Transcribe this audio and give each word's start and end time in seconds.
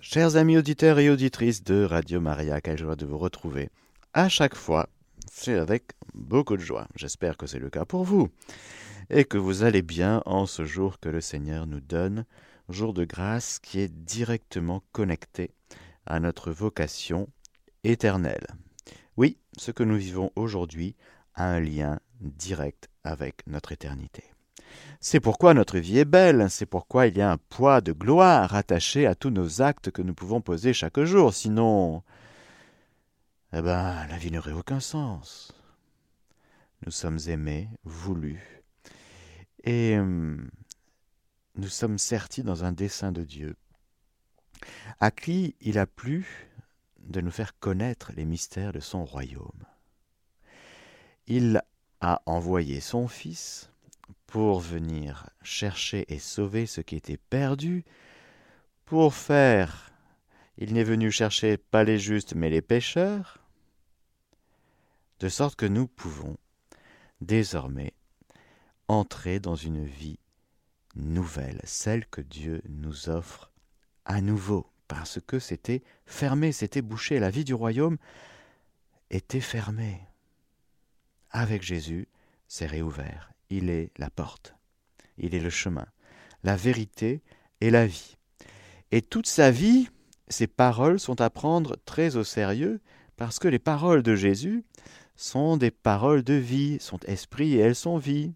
Chers 0.00 0.36
amis 0.36 0.56
auditeurs 0.56 1.00
et 1.00 1.10
auditrices 1.10 1.64
de 1.64 1.82
Radio 1.82 2.20
Maria, 2.20 2.60
quelle 2.60 2.78
joie 2.78 2.94
de 2.94 3.04
vous 3.04 3.18
retrouver. 3.18 3.68
À 4.14 4.28
chaque 4.28 4.54
fois, 4.54 4.88
c'est 5.28 5.58
avec 5.58 5.90
beaucoup 6.14 6.56
de 6.56 6.62
joie. 6.62 6.86
J'espère 6.94 7.36
que 7.36 7.48
c'est 7.48 7.58
le 7.58 7.68
cas 7.68 7.84
pour 7.84 8.04
vous 8.04 8.28
et 9.10 9.24
que 9.24 9.36
vous 9.36 9.64
allez 9.64 9.82
bien 9.82 10.22
en 10.24 10.46
ce 10.46 10.64
jour 10.64 11.00
que 11.00 11.08
le 11.08 11.20
Seigneur 11.20 11.66
nous 11.66 11.80
donne, 11.80 12.26
jour 12.68 12.94
de 12.94 13.04
grâce 13.04 13.58
qui 13.58 13.80
est 13.80 13.92
directement 13.92 14.84
connecté 14.92 15.50
à 16.06 16.20
notre 16.20 16.52
vocation 16.52 17.28
éternelle. 17.82 18.46
Oui, 19.16 19.36
ce 19.56 19.72
que 19.72 19.82
nous 19.82 19.96
vivons 19.96 20.30
aujourd'hui 20.36 20.94
a 21.34 21.50
un 21.50 21.60
lien 21.60 21.98
direct 22.20 22.88
avec 23.02 23.44
notre 23.48 23.72
éternité. 23.72 24.22
C'est 25.00 25.20
pourquoi 25.20 25.54
notre 25.54 25.78
vie 25.78 25.98
est 25.98 26.04
belle, 26.04 26.50
c'est 26.50 26.66
pourquoi 26.66 27.06
il 27.06 27.16
y 27.16 27.20
a 27.20 27.30
un 27.30 27.36
poids 27.36 27.80
de 27.80 27.92
gloire 27.92 28.54
attaché 28.54 29.06
à 29.06 29.14
tous 29.14 29.30
nos 29.30 29.62
actes 29.62 29.90
que 29.90 30.02
nous 30.02 30.14
pouvons 30.14 30.40
poser 30.40 30.72
chaque 30.72 31.00
jour, 31.00 31.32
sinon, 31.32 32.02
eh 33.52 33.62
ben, 33.62 34.06
la 34.08 34.18
vie 34.18 34.32
n'aurait 34.32 34.52
aucun 34.52 34.80
sens. 34.80 35.52
Nous 36.84 36.92
sommes 36.92 37.18
aimés, 37.28 37.68
voulus, 37.84 38.62
et 39.64 39.96
hum, 39.98 40.50
nous 41.54 41.68
sommes 41.68 41.98
sertis 41.98 42.42
dans 42.42 42.64
un 42.64 42.72
dessein 42.72 43.12
de 43.12 43.22
Dieu, 43.22 43.56
à 45.00 45.10
qui 45.10 45.54
il 45.60 45.78
a 45.78 45.86
plu 45.86 46.48
de 46.98 47.20
nous 47.20 47.30
faire 47.30 47.58
connaître 47.58 48.12
les 48.16 48.24
mystères 48.24 48.72
de 48.72 48.80
son 48.80 49.04
royaume. 49.04 49.64
Il 51.26 51.62
a 52.00 52.22
envoyé 52.26 52.80
son 52.80 53.08
Fils 53.08 53.70
pour 54.28 54.60
venir 54.60 55.30
chercher 55.42 56.04
et 56.12 56.18
sauver 56.18 56.66
ce 56.66 56.82
qui 56.82 56.96
était 56.96 57.16
perdu, 57.16 57.84
pour 58.84 59.14
faire, 59.14 59.90
il 60.58 60.74
n'est 60.74 60.84
venu 60.84 61.10
chercher 61.10 61.56
pas 61.56 61.82
les 61.82 61.98
justes 61.98 62.34
mais 62.34 62.50
les 62.50 62.60
pécheurs, 62.60 63.38
de 65.20 65.30
sorte 65.30 65.56
que 65.56 65.66
nous 65.66 65.88
pouvons 65.88 66.36
désormais 67.22 67.94
entrer 68.86 69.40
dans 69.40 69.56
une 69.56 69.84
vie 69.84 70.18
nouvelle, 70.94 71.60
celle 71.64 72.06
que 72.06 72.20
Dieu 72.20 72.60
nous 72.68 73.08
offre 73.08 73.50
à 74.04 74.20
nouveau, 74.20 74.70
parce 74.88 75.20
que 75.26 75.38
c'était 75.38 75.82
fermé, 76.04 76.52
c'était 76.52 76.82
bouché, 76.82 77.18
la 77.18 77.30
vie 77.30 77.44
du 77.44 77.54
royaume 77.54 77.96
était 79.10 79.40
fermée. 79.40 80.00
Avec 81.30 81.62
Jésus, 81.62 82.08
c'est 82.46 82.66
réouvert 82.66 83.32
il 83.50 83.70
est 83.70 83.90
la 83.98 84.10
porte, 84.10 84.54
il 85.16 85.34
est 85.34 85.40
le 85.40 85.50
chemin, 85.50 85.86
la 86.42 86.56
vérité 86.56 87.22
et 87.60 87.70
la 87.70 87.86
vie. 87.86 88.16
Et 88.90 89.02
toute 89.02 89.26
sa 89.26 89.50
vie, 89.50 89.88
ses 90.28 90.46
paroles 90.46 91.00
sont 91.00 91.20
à 91.20 91.30
prendre 91.30 91.76
très 91.84 92.16
au 92.16 92.24
sérieux, 92.24 92.80
parce 93.16 93.38
que 93.38 93.48
les 93.48 93.58
paroles 93.58 94.02
de 94.02 94.14
Jésus 94.14 94.64
sont 95.16 95.56
des 95.56 95.70
paroles 95.70 96.22
de 96.22 96.34
vie, 96.34 96.78
sont 96.80 97.00
esprit 97.06 97.54
et 97.54 97.58
elles 97.58 97.74
sont 97.74 97.98
vie. 97.98 98.32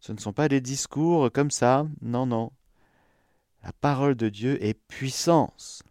Ce 0.00 0.12
ne 0.12 0.18
sont 0.18 0.32
pas 0.32 0.48
des 0.48 0.60
discours 0.60 1.30
comme 1.32 1.50
ça, 1.50 1.86
non, 2.02 2.26
non. 2.26 2.52
La 3.62 3.72
parole 3.72 4.14
de 4.14 4.28
Dieu 4.28 4.62
est 4.64 4.74
puissance 4.74 5.82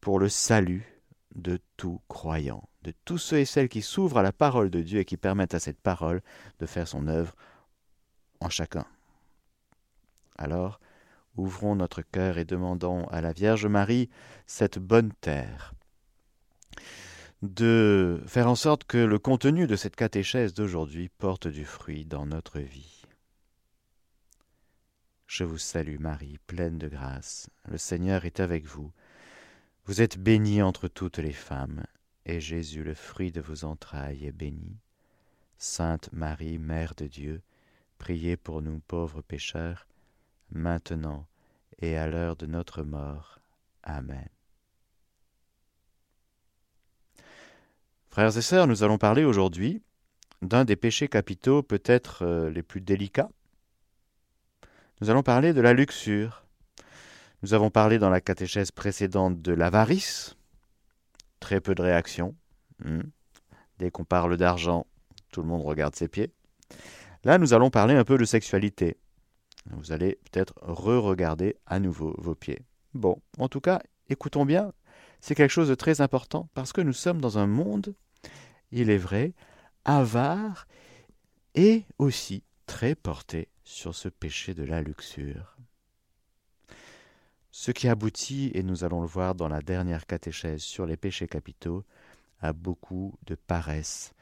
pour 0.00 0.18
le 0.18 0.28
salut 0.28 1.02
de 1.34 1.58
tout 1.76 2.00
croyant 2.08 2.68
de 2.82 2.92
tous 3.04 3.18
ceux 3.18 3.38
et 3.38 3.44
celles 3.44 3.68
qui 3.68 3.82
s'ouvrent 3.82 4.18
à 4.18 4.22
la 4.22 4.32
parole 4.32 4.70
de 4.70 4.80
Dieu 4.80 5.00
et 5.00 5.04
qui 5.04 5.16
permettent 5.16 5.54
à 5.54 5.60
cette 5.60 5.80
parole 5.80 6.22
de 6.58 6.66
faire 6.66 6.88
son 6.88 7.06
œuvre 7.08 7.34
en 8.40 8.48
chacun. 8.48 8.86
Alors, 10.36 10.80
ouvrons 11.36 11.76
notre 11.76 12.02
cœur 12.02 12.38
et 12.38 12.44
demandons 12.44 13.06
à 13.08 13.20
la 13.20 13.32
Vierge 13.32 13.66
Marie 13.66 14.10
cette 14.46 14.78
bonne 14.78 15.12
terre, 15.20 15.74
de 17.42 18.22
faire 18.26 18.48
en 18.48 18.54
sorte 18.54 18.84
que 18.84 18.98
le 18.98 19.18
contenu 19.18 19.66
de 19.66 19.76
cette 19.76 19.96
catéchèse 19.96 20.54
d'aujourd'hui 20.54 21.08
porte 21.08 21.48
du 21.48 21.64
fruit 21.64 22.04
dans 22.04 22.26
notre 22.26 22.60
vie. 22.60 23.02
Je 25.26 25.44
vous 25.44 25.58
salue 25.58 25.98
Marie, 25.98 26.38
pleine 26.46 26.78
de 26.78 26.88
grâce, 26.88 27.48
le 27.66 27.78
Seigneur 27.78 28.24
est 28.26 28.40
avec 28.40 28.66
vous. 28.66 28.92
Vous 29.86 30.02
êtes 30.02 30.18
bénie 30.18 30.62
entre 30.62 30.88
toutes 30.88 31.18
les 31.18 31.32
femmes, 31.32 31.84
et 32.26 32.40
Jésus, 32.40 32.84
le 32.84 32.94
fruit 32.94 33.32
de 33.32 33.40
vos 33.40 33.64
entrailles, 33.64 34.26
est 34.26 34.32
béni. 34.32 34.78
Sainte 35.58 36.12
Marie, 36.12 36.58
Mère 36.58 36.94
de 36.96 37.06
Dieu, 37.06 37.42
priez 37.98 38.36
pour 38.36 38.62
nous 38.62 38.80
pauvres 38.80 39.22
pécheurs, 39.22 39.86
maintenant 40.50 41.26
et 41.80 41.96
à 41.96 42.06
l'heure 42.06 42.36
de 42.36 42.46
notre 42.46 42.82
mort. 42.82 43.38
Amen. 43.82 44.28
Frères 48.08 48.36
et 48.36 48.42
sœurs, 48.42 48.66
nous 48.66 48.82
allons 48.82 48.98
parler 48.98 49.24
aujourd'hui 49.24 49.82
d'un 50.42 50.64
des 50.64 50.76
péchés 50.76 51.08
capitaux 51.08 51.62
peut-être 51.62 52.22
euh, 52.26 52.50
les 52.50 52.62
plus 52.62 52.80
délicats. 52.80 53.30
Nous 55.00 55.10
allons 55.10 55.22
parler 55.22 55.52
de 55.52 55.60
la 55.60 55.72
luxure. 55.72 56.44
Nous 57.42 57.54
avons 57.54 57.70
parlé 57.70 57.98
dans 57.98 58.10
la 58.10 58.20
catéchèse 58.20 58.70
précédente 58.70 59.40
de 59.40 59.52
l'avarice, 59.52 60.36
très 61.42 61.60
peu 61.60 61.74
de 61.74 61.82
réactions. 61.82 62.34
Hmm. 62.82 63.02
Dès 63.78 63.90
qu'on 63.90 64.04
parle 64.04 64.36
d'argent, 64.38 64.86
tout 65.30 65.42
le 65.42 65.48
monde 65.48 65.62
regarde 65.62 65.94
ses 65.94 66.08
pieds. 66.08 66.32
Là, 67.24 67.36
nous 67.36 67.52
allons 67.52 67.68
parler 67.68 67.94
un 67.94 68.04
peu 68.04 68.16
de 68.16 68.24
sexualité. 68.24 68.96
Vous 69.70 69.92
allez 69.92 70.18
peut-être 70.30 70.54
re-regarder 70.62 71.56
à 71.66 71.78
nouveau 71.78 72.14
vos 72.18 72.34
pieds. 72.34 72.64
Bon, 72.94 73.20
en 73.38 73.48
tout 73.48 73.60
cas, 73.60 73.80
écoutons 74.08 74.44
bien, 74.44 74.72
c'est 75.20 75.34
quelque 75.34 75.50
chose 75.50 75.68
de 75.68 75.74
très 75.74 76.00
important 76.00 76.48
parce 76.54 76.72
que 76.72 76.80
nous 76.80 76.92
sommes 76.92 77.20
dans 77.20 77.38
un 77.38 77.46
monde, 77.46 77.94
il 78.70 78.90
est 78.90 78.98
vrai, 78.98 79.34
avare 79.84 80.66
et 81.54 81.84
aussi 81.98 82.42
très 82.66 82.94
porté 82.94 83.48
sur 83.64 83.94
ce 83.94 84.08
péché 84.08 84.54
de 84.54 84.64
la 84.64 84.82
luxure. 84.82 85.51
Ce 87.54 87.70
qui 87.70 87.86
aboutit, 87.86 88.50
et 88.54 88.62
nous 88.62 88.82
allons 88.82 89.02
le 89.02 89.06
voir 89.06 89.34
dans 89.34 89.48
la 89.48 89.60
dernière 89.60 90.06
catéchèse 90.06 90.62
sur 90.62 90.86
les 90.86 90.96
péchés 90.96 91.28
capitaux, 91.28 91.84
à 92.40 92.54
beaucoup 92.54 93.14
de 93.26 93.34
paresse. 93.34 94.14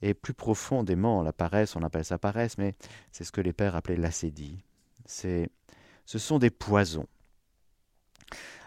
Et 0.00 0.14
plus 0.14 0.32
profondément, 0.32 1.22
la 1.22 1.34
paresse, 1.34 1.76
on 1.76 1.82
appelle 1.82 2.06
ça 2.06 2.18
paresse, 2.18 2.56
mais 2.56 2.74
c'est 3.12 3.24
ce 3.24 3.32
que 3.32 3.42
les 3.42 3.52
pères 3.52 3.76
appelaient 3.76 3.96
l'acédie. 3.96 4.64
C'est, 5.04 5.50
ce 6.06 6.18
sont 6.18 6.38
des 6.38 6.50
poisons. 6.50 7.06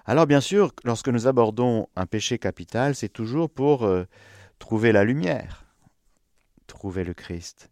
Alors 0.06 0.28
bien 0.28 0.42
sûr, 0.42 0.72
lorsque 0.84 1.10
nous 1.10 1.26
abordons 1.26 1.88
un 1.96 2.06
péché 2.06 2.38
capital, 2.38 2.94
c'est 2.94 3.10
toujours 3.10 3.50
pour 3.50 3.86
euh, 3.86 4.04
trouver 4.60 4.92
la 4.92 5.04
lumière, 5.04 5.66
trouver 6.68 7.04
le 7.04 7.16
Christ, 7.16 7.72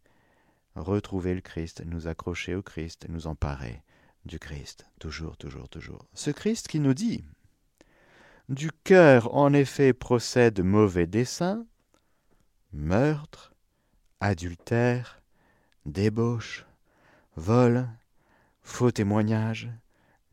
retrouver 0.76 1.36
le 1.36 1.42
Christ, 1.42 1.84
nous 1.86 2.08
accrocher 2.08 2.56
au 2.56 2.64
Christ, 2.64 3.06
nous 3.08 3.28
emparer 3.28 3.84
du 4.26 4.40
Christ, 4.40 4.86
toujours, 5.00 5.38
toujours, 5.38 5.70
toujours. 5.70 6.06
Ce 6.14 6.32
Christ 6.32 6.68
qui 6.68 6.80
nous 6.80 6.94
dit 6.94 7.24
Du 8.50 8.72
cœur, 8.84 9.34
en 9.36 9.54
effet, 9.54 9.94
procèdent 9.94 10.62
mauvais 10.62 11.08
desseins, 11.08 11.66
meurtre, 12.74 13.54
adultère, 14.20 15.22
débauche, 15.86 16.66
vol, 17.36 17.88
faux 18.62 18.92
témoignage, 18.92 19.70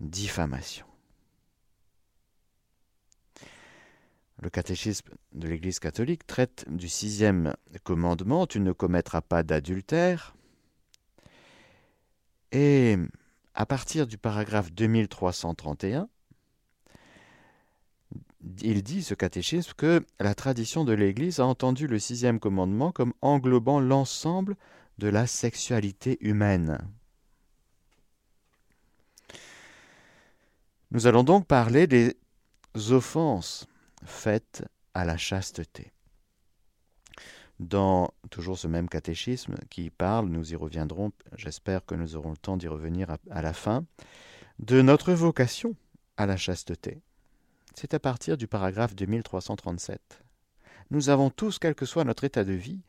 diffamation. 0.01 0.87
Le 4.43 4.51
catéchisme 4.51 5.09
de 5.33 5.49
l'Église 5.49 5.79
catholique 5.79 6.27
traite 6.27 6.67
du 6.69 6.89
sixième 6.89 7.55
commandement, 7.85 8.47
tu 8.47 8.61
ne 8.61 8.73
commettras 8.73 9.23
pas 9.23 9.43
d'adultère. 9.43 10.37
Et 12.53 12.99
à 13.57 13.65
partir 13.65 14.07
du 14.07 14.19
paragraphe 14.19 14.71
2331, 14.73 16.09
il 18.61 18.83
dit, 18.83 19.03
ce 19.03 19.15
catéchisme, 19.15 19.73
que 19.77 20.05
la 20.21 20.35
tradition 20.35 20.85
de 20.85 20.93
l'Église 20.93 21.41
a 21.41 21.47
entendu 21.47 21.87
le 21.87 21.99
sixième 21.99 22.39
commandement 22.39 22.93
comme 22.93 23.15
englobant 23.23 23.81
l'ensemble 23.81 24.57
de 24.99 25.09
la 25.09 25.27
sexualité 25.27 26.19
humaine. 26.21 26.79
Nous 30.91 31.07
allons 31.07 31.25
donc 31.25 31.47
parler 31.47 31.87
des 31.87 32.15
offenses 32.91 33.67
faites 34.05 34.65
à 34.95 35.05
la 35.05 35.17
chasteté 35.17 35.93
dans 37.59 38.13
toujours 38.31 38.59
ce 38.59 38.69
même 38.69 38.89
catéchisme 38.89 39.55
qui 39.71 39.91
parle, 39.91 40.27
nous 40.29 40.53
y 40.53 40.57
reviendrons, 40.57 41.13
j'espère 41.37 41.85
que 41.85 41.95
nous 41.95 42.17
aurons 42.17 42.31
le 42.31 42.37
temps 42.37 42.57
d'y 42.57 42.69
revenir 42.69 43.17
à, 43.31 43.43
la 43.43 43.53
fin, 43.53 43.85
de 44.59 44.83
notre 44.83 45.13
vocation 45.13 45.75
à 46.17 46.27
la 46.27 46.37
chasteté. 46.37 47.01
C'est 47.75 47.95
à 47.95 47.99
partir 47.99 48.37
du 48.37 48.47
paragraphe 48.47 48.95
2337. 48.95 50.23
Nous 50.91 51.09
avons 51.09 51.31
tous, 51.31 51.59
quel 51.59 51.75
que 51.75 51.87
soit 51.87 52.05
notre 52.05 52.25
état 52.25 52.45
de 52.45 52.53
vie, 52.53 52.81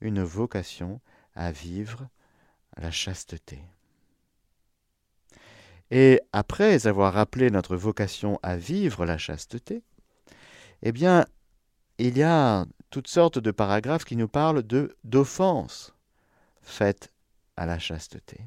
une 0.00 0.22
vocation 0.22 1.00
à 1.34 1.52
vivre 1.52 2.08
la 2.76 2.90
chasteté. 2.90 3.60
Et 5.90 6.20
après 6.32 6.86
avoir 6.86 7.12
rappelé 7.12 7.50
notre 7.50 7.76
vocation 7.76 8.38
à 8.42 8.56
vivre 8.56 9.04
la 9.04 9.18
chasteté, 9.18 9.82
eh 10.82 10.92
bien, 10.92 11.26
il 11.98 12.18
y 12.18 12.22
a 12.22 12.66
toutes 12.94 13.08
sortes 13.08 13.40
de 13.40 13.50
paragraphes 13.50 14.04
qui 14.04 14.14
nous 14.14 14.28
parlent 14.28 14.62
de 14.62 14.96
d'offenses 15.02 15.92
faites 16.62 17.12
à 17.56 17.66
la 17.66 17.80
chasteté. 17.80 18.46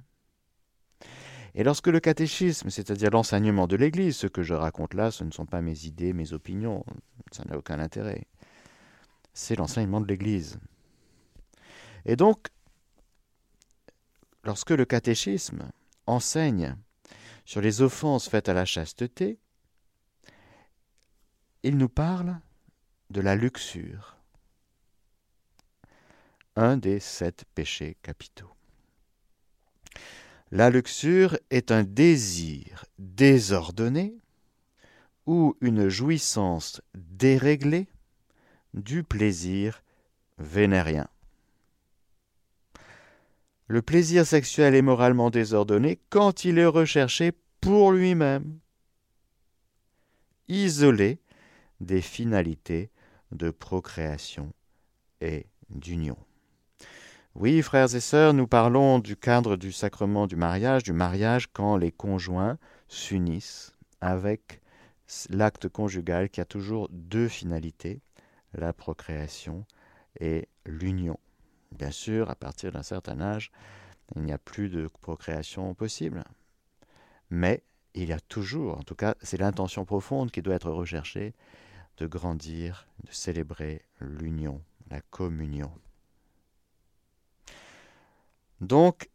Et 1.53 1.65
lorsque 1.65 1.87
le 1.87 1.99
catéchisme, 1.99 2.69
c'est-à-dire 2.69 3.09
l'enseignement 3.09 3.67
de 3.67 3.75
l'Église, 3.75 4.15
ce 4.15 4.27
que 4.27 4.43
je 4.43 4.53
raconte 4.53 4.93
là, 4.93 5.11
ce 5.11 5.25
ne 5.25 5.31
sont 5.31 5.45
pas 5.45 5.59
mes 5.59 5.83
idées, 5.83 6.13
mes 6.13 6.31
opinions, 6.31 6.85
ça 7.33 7.43
n'a 7.43 7.57
aucun 7.57 7.77
intérêt. 7.77 8.25
C'est 9.33 9.57
l'enseignement 9.57 9.99
de 9.99 10.07
l'Église. 10.07 10.57
Et 12.05 12.15
donc, 12.15 12.47
lorsque 14.45 14.71
le 14.71 14.85
catéchisme 14.85 15.69
enseigne 16.05 16.77
sur 17.43 17.59
les 17.59 17.81
offenses 17.81 18.29
faites 18.29 18.47
à 18.47 18.53
la 18.53 18.63
chasteté, 18.63 19.39
il 21.63 21.75
nous 21.75 21.89
parle 21.89 22.39
de 23.09 23.19
la 23.19 23.35
luxure, 23.35 24.16
un 26.57 26.75
des 26.75 26.99
sept 26.99 27.45
péchés 27.53 27.95
capitaux. 28.01 28.51
La 30.51 30.69
luxure 30.69 31.37
est 31.51 31.71
un 31.71 31.83
désir 31.83 32.85
désordonné 32.97 34.17
ou 35.27 35.55
une 35.61 35.87
jouissance 35.87 36.81
déréglée 36.95 37.87
du 38.73 39.03
plaisir 39.03 39.83
vénérien. 40.39 41.07
Le 43.67 43.81
plaisir 43.81 44.25
sexuel 44.25 44.73
est 44.73 44.81
moralement 44.81 45.29
désordonné 45.29 45.99
quand 46.09 46.43
il 46.43 46.57
est 46.57 46.65
recherché 46.65 47.33
pour 47.61 47.91
lui-même, 47.91 48.59
isolé 50.47 51.19
des 51.81 52.01
finalités 52.01 52.89
de 53.31 53.51
procréation 53.51 54.53
et 55.19 55.47
d'union. 55.69 56.17
Oui, 57.39 57.61
frères 57.61 57.93
et 57.93 57.99
sœurs, 57.99 58.33
nous 58.33 58.47
parlons 58.47 58.97
du 58.97 59.15
cadre 59.15 59.57
du 59.57 59.71
sacrement 59.71 60.25
du 60.25 60.35
mariage, 60.35 60.81
du 60.81 60.91
mariage 60.91 61.45
quand 61.53 61.77
les 61.77 61.91
conjoints 61.91 62.57
s'unissent 62.87 63.75
avec 64.01 64.59
l'acte 65.29 65.69
conjugal 65.69 66.31
qui 66.31 66.41
a 66.41 66.45
toujours 66.45 66.89
deux 66.91 67.27
finalités, 67.27 68.01
la 68.55 68.73
procréation 68.73 69.67
et 70.19 70.47
l'union. 70.65 71.19
Bien 71.77 71.91
sûr, 71.91 72.31
à 72.31 72.35
partir 72.35 72.71
d'un 72.71 72.81
certain 72.81 73.21
âge, 73.21 73.51
il 74.15 74.23
n'y 74.23 74.33
a 74.33 74.39
plus 74.39 74.69
de 74.69 74.89
procréation 75.01 75.75
possible. 75.75 76.23
Mais 77.29 77.61
il 77.93 78.09
y 78.09 78.13
a 78.13 78.19
toujours, 78.19 78.79
en 78.79 78.83
tout 78.83 78.95
cas, 78.95 79.13
c'est 79.21 79.39
l'intention 79.39 79.85
profonde 79.85 80.31
qui 80.31 80.41
doit 80.41 80.55
être 80.55 80.71
recherchée, 80.71 81.35
de 81.97 82.07
grandir, 82.07 82.87
de 83.03 83.11
célébrer 83.11 83.83
l'union, 83.99 84.59
la 84.89 85.01
communion. 85.01 85.71
Donc, 88.61 89.09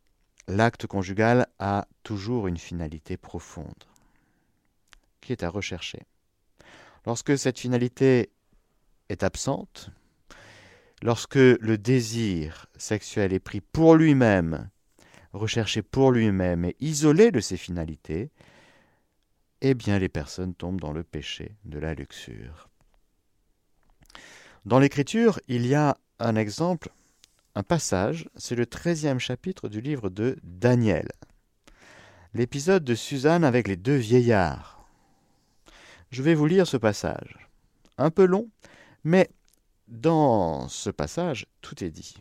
l'acte 0.49 0.87
conjugal 0.87 1.47
a 1.59 1.87
toujours 2.03 2.47
une 2.47 2.59
finalité 2.59 3.17
profonde 3.17 3.85
qui 5.21 5.33
est 5.33 5.43
à 5.43 5.49
rechercher. 5.49 6.03
Lorsque 7.07 7.37
cette 7.37 7.59
finalité 7.59 8.31
est 9.09 9.23
absente, 9.23 9.91
lorsque 11.03 11.35
le 11.35 11.77
désir 11.77 12.67
sexuel 12.77 13.33
est 13.33 13.41
pris 13.41 13.61
pour 13.61 13.97
lui-même, 13.97 14.71
recherché 15.33 15.83
pour 15.83 16.13
lui-même 16.13 16.65
et 16.65 16.77
isolé 16.81 17.31
de 17.31 17.41
ses 17.41 17.57
finalités, 17.57 18.31
eh 19.61 19.75
bien 19.75 19.99
les 19.99 20.09
personnes 20.09 20.55
tombent 20.55 20.81
dans 20.81 20.93
le 20.93 21.05
péché 21.05 21.57
de 21.65 21.79
la 21.79 21.95
luxure. 21.95 22.69
Dans 24.65 24.79
l'Écriture, 24.79 25.41
il 25.49 25.67
y 25.67 25.75
a 25.75 25.97
un 26.19 26.37
exemple, 26.37 26.91
un 27.55 27.63
passage, 27.63 28.29
c'est 28.35 28.55
le 28.55 28.67
treizième 28.67 29.19
chapitre 29.19 29.69
du 29.69 29.81
livre 29.81 30.09
de 30.09 30.39
Daniel. 30.43 31.09
L'épisode 32.35 32.83
de 32.83 32.95
Suzanne 32.95 33.45
avec 33.45 33.69
les 33.69 33.77
deux 33.77 33.97
vieillards. 33.97 34.89
Je 36.11 36.23
vais 36.23 36.35
vous 36.35 36.47
lire 36.47 36.67
ce 36.67 36.79
passage. 36.79 37.51
Un 37.99 38.11
peu 38.11 38.25
long, 38.25 38.49
mais 39.05 39.29
dans 39.87 40.67
ce 40.69 40.89
passage, 40.89 41.47
tout 41.61 41.85
est 41.85 41.91
dit. 41.91 42.17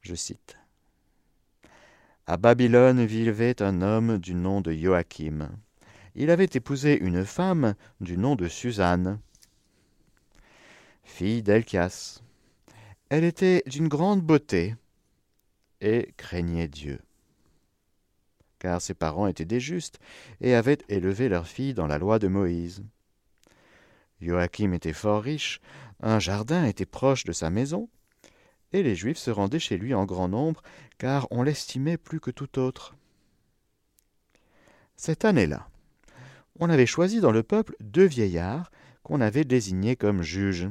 Je 0.00 0.14
cite. 0.14 0.56
À 2.26 2.36
Babylone 2.36 3.04
vivait 3.04 3.62
un 3.62 3.82
homme 3.82 4.18
du 4.18 4.34
nom 4.34 4.60
de 4.60 4.72
Joachim. 4.72 5.48
Il 6.14 6.30
avait 6.30 6.48
épousé 6.52 6.98
une 6.98 7.24
femme 7.24 7.74
du 8.00 8.16
nom 8.16 8.36
de 8.36 8.46
Suzanne, 8.46 9.18
fille 11.02 11.42
d'Elchias. 11.42 12.22
Elle 13.10 13.24
était 13.24 13.62
d'une 13.66 13.88
grande 13.88 14.20
beauté 14.20 14.74
et 15.80 16.12
craignait 16.16 16.68
Dieu. 16.68 17.00
Car 18.58 18.82
ses 18.82 18.94
parents 18.94 19.26
étaient 19.26 19.44
des 19.44 19.60
justes 19.60 19.98
et 20.40 20.54
avaient 20.54 20.78
élevé 20.88 21.28
leur 21.28 21.46
fille 21.46 21.74
dans 21.74 21.86
la 21.86 21.98
loi 21.98 22.18
de 22.18 22.28
Moïse. 22.28 22.82
Joachim 24.20 24.72
était 24.72 24.92
fort 24.92 25.22
riche, 25.22 25.60
un 26.00 26.18
jardin 26.18 26.64
était 26.64 26.86
proche 26.86 27.24
de 27.24 27.32
sa 27.32 27.50
maison, 27.50 27.88
et 28.72 28.82
les 28.82 28.94
Juifs 28.94 29.18
se 29.18 29.30
rendaient 29.30 29.58
chez 29.58 29.78
lui 29.78 29.94
en 29.94 30.04
grand 30.04 30.28
nombre, 30.28 30.62
car 30.98 31.28
on 31.30 31.42
l'estimait 31.42 31.96
plus 31.96 32.20
que 32.20 32.30
tout 32.30 32.58
autre. 32.58 32.94
Cette 34.96 35.24
année-là, 35.24 35.68
on 36.58 36.68
avait 36.68 36.86
choisi 36.86 37.20
dans 37.20 37.30
le 37.30 37.44
peuple 37.44 37.76
deux 37.80 38.04
vieillards 38.04 38.70
qu'on 39.02 39.20
avait 39.20 39.44
désignés 39.44 39.96
comme 39.96 40.22
juges. 40.22 40.68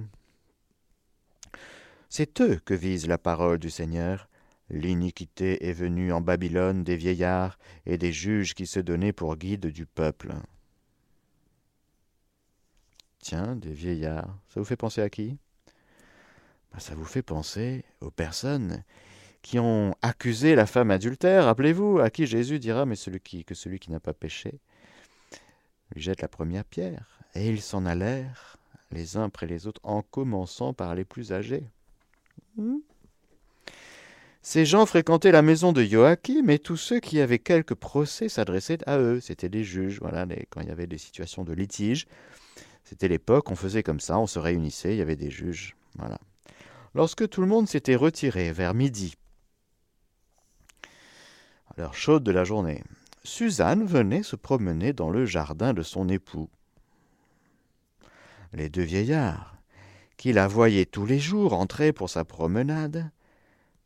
C'est 2.10 2.42
eux 2.42 2.60
que 2.64 2.74
vise 2.74 3.08
la 3.08 3.18
parole 3.18 3.60
du 3.60 3.70
Seigneur. 3.70 4.30
L'iniquité 4.70 5.68
est 5.68 5.74
venue 5.74 6.12
en 6.12 6.22
Babylone 6.22 6.84
des 6.84 6.96
vieillards 6.96 7.58
et 7.86 7.98
des 7.98 8.12
juges 8.12 8.54
qui 8.54 8.66
se 8.66 8.80
donnaient 8.80 9.14
pour 9.14 9.36
guides 9.38 9.68
du 9.68 9.86
peuple. 9.86 10.34
Tiens, 13.20 13.56
des 13.56 13.74
vieillards, 13.74 14.38
ça 14.48 14.60
vous 14.60 14.66
fait 14.66 14.78
penser 14.78 15.02
à 15.02 15.10
qui? 15.10 15.38
Ben, 16.72 16.80
Ça 16.80 16.96
vous 16.96 17.06
fait 17.06 17.24
penser 17.24 17.84
aux 18.02 18.12
personnes 18.12 18.84
qui 19.42 19.60
ont 19.60 19.96
accusé 20.02 20.56
la 20.56 20.66
femme 20.66 20.92
adultère, 20.92 21.46
rappelez-vous, 21.46 22.00
à 22.00 22.10
qui 22.10 22.26
Jésus 22.26 22.60
dira, 22.60 22.86
mais 22.86 22.96
celui 22.96 23.20
qui, 23.20 23.46
que 23.46 23.56
celui 23.56 23.80
qui 23.80 23.92
n'a 23.92 24.00
pas 24.00 24.14
péché 24.14 24.60
lui 25.94 26.02
jette 26.02 26.22
la 26.22 26.28
première 26.28 26.66
pierre. 26.66 27.20
Et 27.34 27.48
ils 27.50 27.62
s'en 27.62 27.86
allèrent, 27.86 28.58
les 28.92 29.16
uns 29.16 29.26
après 29.26 29.48
les 29.48 29.68
autres, 29.68 29.82
en 29.84 30.02
commençant 30.02 30.74
par 30.74 30.96
les 30.96 31.06
plus 31.06 31.32
âgés. 31.32 31.70
Hmm 32.58 32.80
Ces 34.42 34.66
gens 34.66 34.86
fréquentaient 34.86 35.32
la 35.32 35.42
maison 35.42 35.72
de 35.72 35.84
Joachim, 35.84 36.50
et 36.50 36.60
tous 36.60 36.78
ceux 36.78 37.00
qui 37.00 37.22
avaient 37.22 37.40
quelque 37.40 37.74
procès 37.74 38.30
s'adressaient 38.30 38.88
à 38.90 38.98
eux. 38.98 39.20
C'étaient 39.20 39.50
des 39.50 39.64
juges, 39.64 40.00
voilà, 40.02 40.26
quand 40.50 40.62
il 40.62 40.68
y 40.68 40.72
avait 40.72 40.88
des 40.88 40.98
situations 40.98 41.44
de 41.44 41.54
litige. 41.54 42.08
C'était 42.84 43.08
l'époque, 43.08 43.52
on 43.52 43.56
faisait 43.56 43.84
comme 43.84 44.00
ça, 44.00 44.18
on 44.18 44.28
se 44.28 44.40
réunissait, 44.40 44.96
il 44.96 44.98
y 44.98 45.02
avait 45.02 45.16
des 45.16 45.30
juges. 45.30 45.76
Voilà. 45.98 46.20
Lorsque 46.96 47.30
tout 47.30 47.42
le 47.42 47.48
monde 47.48 47.68
s'était 47.68 47.96
retiré 47.96 48.52
vers 48.52 48.74
midi, 48.74 49.16
à 51.70 51.74
l'heure 51.78 51.94
chaude 51.94 52.24
de 52.24 52.32
la 52.32 52.44
journée, 52.44 52.84
Suzanne 53.24 53.86
venait 53.86 54.24
se 54.24 54.36
promener 54.36 54.94
dans 54.94 55.10
le 55.10 55.26
jardin 55.26 55.74
de 55.74 55.84
son 55.84 56.08
époux. 56.08 56.50
Les 58.54 58.70
deux 58.70 58.84
vieillards, 58.84 59.57
qui 60.18 60.34
la 60.34 60.48
voyaient 60.48 60.86
tous 60.86 61.06
les 61.06 61.20
jours 61.20 61.54
entrer 61.54 61.94
pour 61.94 62.10
sa 62.10 62.26
promenade, 62.26 63.12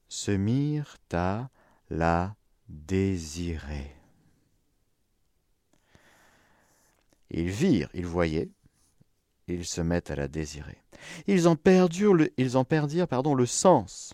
se 0.08 0.32
mirent 0.32 0.98
à 1.14 1.50
la 1.90 2.36
désirer. 2.68 3.96
Ils 7.30 7.50
virent, 7.50 7.90
ils 7.94 8.06
voyaient, 8.06 8.50
ils 9.48 9.66
se 9.66 9.82
mettent 9.82 10.12
à 10.12 10.16
la 10.16 10.28
désirer. 10.28 10.78
Ils 11.28 11.48
en 11.48 11.56
perdirent 11.56 12.14
le, 12.14 12.30
le 12.38 13.46
sens. 13.46 14.14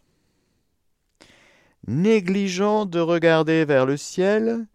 Négligeant 1.88 2.86
de 2.86 3.00
regarder 3.00 3.66
vers 3.66 3.86
le 3.86 3.98
ciel 3.98 4.68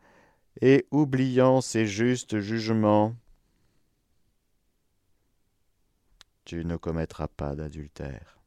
et 0.60 0.86
oubliant 0.90 1.60
ses 1.60 1.86
justes 1.86 2.38
jugements, 2.38 3.14
tu 6.44 6.64
ne 6.64 6.76
commettras 6.76 7.28
pas 7.28 7.54
d'adultère. 7.54 8.38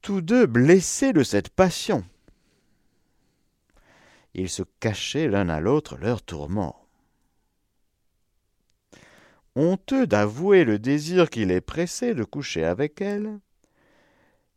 Tous 0.00 0.20
deux 0.20 0.46
blessés 0.46 1.12
de 1.12 1.22
cette 1.22 1.48
passion, 1.48 2.04
ils 4.34 4.50
se 4.50 4.62
cachaient 4.80 5.28
l'un 5.28 5.48
à 5.48 5.60
l'autre 5.60 5.96
leur 5.96 6.22
tourment 6.22 6.82
honteux 9.54 10.06
d'avouer 10.06 10.64
le 10.64 10.78
désir 10.78 11.30
qui 11.30 11.44
les 11.44 11.60
pressait 11.60 12.14
de 12.14 12.24
coucher 12.24 12.64
avec 12.64 13.00
elle, 13.00 13.40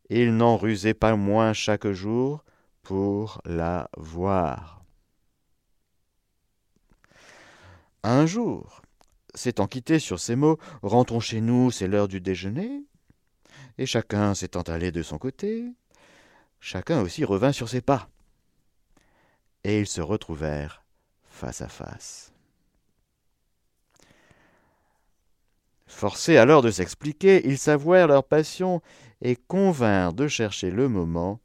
il 0.10 0.36
n'en 0.38 0.58
rusait 0.58 0.94
pas 0.94 1.16
moins 1.16 1.54
chaque 1.54 1.88
jour 1.92 2.44
pour 2.84 3.42
la 3.46 3.90
voir. 3.98 4.84
Un 8.04 8.26
jour, 8.26 8.84
s'étant 9.36 9.68
quitté 9.68 10.00
sur 10.00 10.20
ces 10.20 10.36
mots, 10.36 10.58
rentrons 10.82 11.20
chez 11.20 11.42
nous, 11.42 11.72
c'est 11.72 11.88
l'heure 11.88 12.08
du 12.08 12.22
déjeuner, 12.22 12.84
et 13.78 13.86
chacun 13.86 14.34
s'étant 14.34 14.62
allé 14.62 14.92
de 14.92 15.02
son 15.02 15.18
côté, 15.18 15.66
chacun 16.60 17.02
aussi 17.02 17.24
revint 17.24 17.52
sur 17.52 17.70
ses 17.70 17.82
pas, 17.82 18.10
et 19.64 19.80
ils 19.80 19.88
se 19.88 20.02
retrouvèrent 20.02 20.84
face 21.24 21.62
à 21.62 21.68
face. 21.68 22.34
Forcés 25.88 26.38
alors 26.38 26.62
de 26.62 26.72
s'expliquer, 26.72 27.48
ils 27.48 27.58
s'avouèrent 27.58 28.08
leur 28.08 28.24
passion 28.24 28.82
et 29.22 29.36
convinrent 29.36 30.14
de 30.14 30.28
chercher 30.28 30.72
le 30.72 30.90
moment 30.90 31.40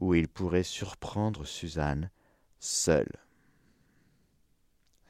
où 0.00 0.14
ils 0.14 0.28
pourraient 0.28 0.62
surprendre 0.62 1.44
Suzanne 1.44 2.10
seule. 2.58 3.12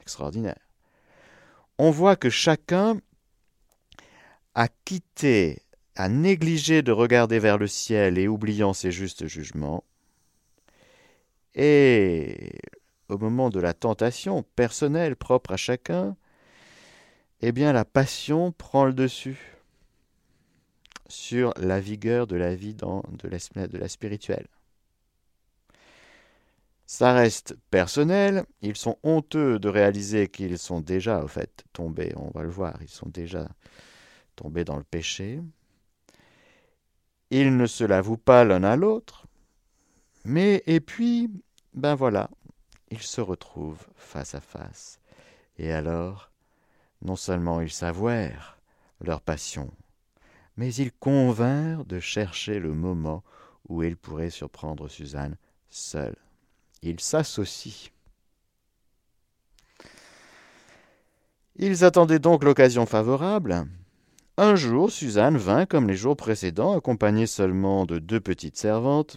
Extraordinaire. 0.01 0.72
On 1.85 1.91
voit 1.91 2.15
que 2.15 2.29
chacun 2.29 3.01
a 4.55 4.69
quitté, 4.85 5.63
a 5.97 6.07
négligé 6.07 6.81
de 6.81 6.93
regarder 6.93 7.39
vers 7.39 7.57
le 7.57 7.67
ciel 7.67 8.17
et 8.17 8.29
oubliant 8.29 8.71
ses 8.71 8.89
justes 8.89 9.27
jugements. 9.27 9.83
Et 11.55 12.57
au 13.09 13.17
moment 13.17 13.49
de 13.49 13.59
la 13.59 13.73
tentation 13.73 14.43
personnelle 14.55 15.17
propre 15.17 15.51
à 15.51 15.57
chacun, 15.57 16.15
eh 17.41 17.51
bien 17.51 17.73
la 17.73 17.83
passion 17.83 18.53
prend 18.53 18.85
le 18.85 18.93
dessus 18.93 19.57
sur 21.09 21.53
la 21.57 21.81
vigueur 21.81 22.27
de 22.27 22.37
la 22.37 22.55
vie 22.55 22.75
de 22.75 23.77
la 23.77 23.89
spirituelle. 23.89 24.47
Ça 26.85 27.13
reste 27.13 27.55
personnel, 27.71 28.45
ils 28.61 28.75
sont 28.75 28.97
honteux 29.03 29.57
de 29.57 29.69
réaliser 29.69 30.27
qu'ils 30.27 30.57
sont 30.57 30.81
déjà, 30.81 31.23
au 31.23 31.27
fait, 31.27 31.63
tombés, 31.71 32.13
on 32.17 32.29
va 32.31 32.43
le 32.43 32.49
voir, 32.49 32.77
ils 32.81 32.89
sont 32.89 33.09
déjà 33.09 33.47
tombés 34.35 34.65
dans 34.65 34.77
le 34.77 34.83
péché. 34.83 35.41
Ils 37.31 37.55
ne 37.55 37.65
se 37.65 37.83
l'avouent 37.83 38.17
pas 38.17 38.43
l'un 38.43 38.63
à 38.63 38.75
l'autre, 38.75 39.25
mais 40.25 40.61
et 40.67 40.79
puis, 40.79 41.31
ben 41.73 41.95
voilà, 41.95 42.29
ils 42.91 43.01
se 43.01 43.21
retrouvent 43.21 43.87
face 43.95 44.35
à 44.35 44.41
face. 44.41 44.99
Et 45.57 45.71
alors, 45.71 46.31
non 47.01 47.15
seulement 47.15 47.61
ils 47.61 47.71
s'avouèrent 47.71 48.57
leur 49.01 49.21
passion, 49.21 49.71
mais 50.57 50.73
ils 50.75 50.91
convinrent 50.91 51.85
de 51.85 51.99
chercher 51.99 52.59
le 52.59 52.73
moment 52.73 53.23
où 53.67 53.83
ils 53.83 53.97
pourraient 53.97 54.29
surprendre 54.29 54.87
Suzanne 54.87 55.37
seule. 55.69 56.22
Ils 56.85 56.99
s'associent. 56.99 57.91
Ils 61.55 61.85
attendaient 61.85 62.19
donc 62.19 62.43
l'occasion 62.43 62.85
favorable. 62.85 63.67
Un 64.35 64.55
jour, 64.55 64.91
Suzanne 64.91 65.37
vint, 65.37 65.65
comme 65.65 65.87
les 65.87 65.95
jours 65.95 66.17
précédents, 66.17 66.77
accompagnée 66.77 67.25
seulement 67.25 67.85
de 67.85 67.99
deux 67.99 68.19
petites 68.19 68.57
servantes, 68.57 69.15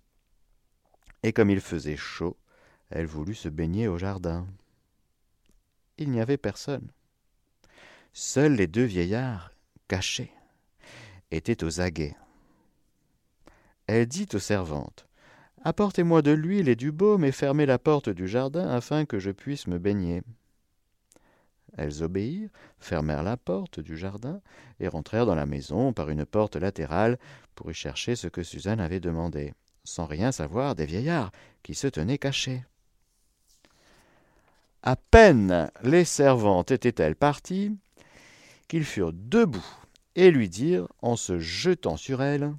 et 1.24 1.32
comme 1.32 1.50
il 1.50 1.60
faisait 1.60 1.96
chaud, 1.96 2.36
elle 2.90 3.06
voulut 3.06 3.34
se 3.34 3.48
baigner 3.48 3.88
au 3.88 3.98
jardin. 3.98 4.46
Il 5.98 6.12
n'y 6.12 6.20
avait 6.20 6.36
personne. 6.36 6.92
Seuls 8.12 8.54
les 8.54 8.68
deux 8.68 8.84
vieillards, 8.84 9.50
cachés, 9.88 10.32
étaient 11.32 11.64
aux 11.64 11.80
aguets. 11.80 12.14
Elle 13.88 14.06
dit 14.06 14.28
aux 14.34 14.38
servantes 14.38 15.05
Apportez-moi 15.66 16.22
de 16.22 16.30
l'huile 16.30 16.68
et 16.68 16.76
du 16.76 16.92
baume 16.92 17.24
et 17.24 17.32
fermez 17.32 17.66
la 17.66 17.80
porte 17.80 18.08
du 18.08 18.28
jardin 18.28 18.68
afin 18.68 19.04
que 19.04 19.18
je 19.18 19.32
puisse 19.32 19.66
me 19.66 19.80
baigner. 19.80 20.22
Elles 21.76 22.04
obéirent, 22.04 22.50
fermèrent 22.78 23.24
la 23.24 23.36
porte 23.36 23.80
du 23.80 23.96
jardin 23.96 24.40
et 24.78 24.86
rentrèrent 24.86 25.26
dans 25.26 25.34
la 25.34 25.44
maison 25.44 25.92
par 25.92 26.08
une 26.08 26.24
porte 26.24 26.54
latérale 26.54 27.18
pour 27.56 27.68
y 27.68 27.74
chercher 27.74 28.14
ce 28.14 28.28
que 28.28 28.44
Suzanne 28.44 28.78
avait 28.78 29.00
demandé, 29.00 29.54
sans 29.82 30.06
rien 30.06 30.30
savoir 30.30 30.76
des 30.76 30.86
vieillards 30.86 31.32
qui 31.64 31.74
se 31.74 31.88
tenaient 31.88 32.16
cachés. 32.16 32.64
À 34.84 34.94
peine 34.94 35.68
les 35.82 36.04
servantes 36.04 36.70
étaient-elles 36.70 37.16
parties 37.16 37.76
qu'ils 38.68 38.84
furent 38.84 39.12
debout 39.12 39.66
et 40.14 40.30
lui 40.30 40.48
dirent, 40.48 40.86
en 41.02 41.16
se 41.16 41.40
jetant 41.40 41.96
sur 41.96 42.22
elle 42.22 42.54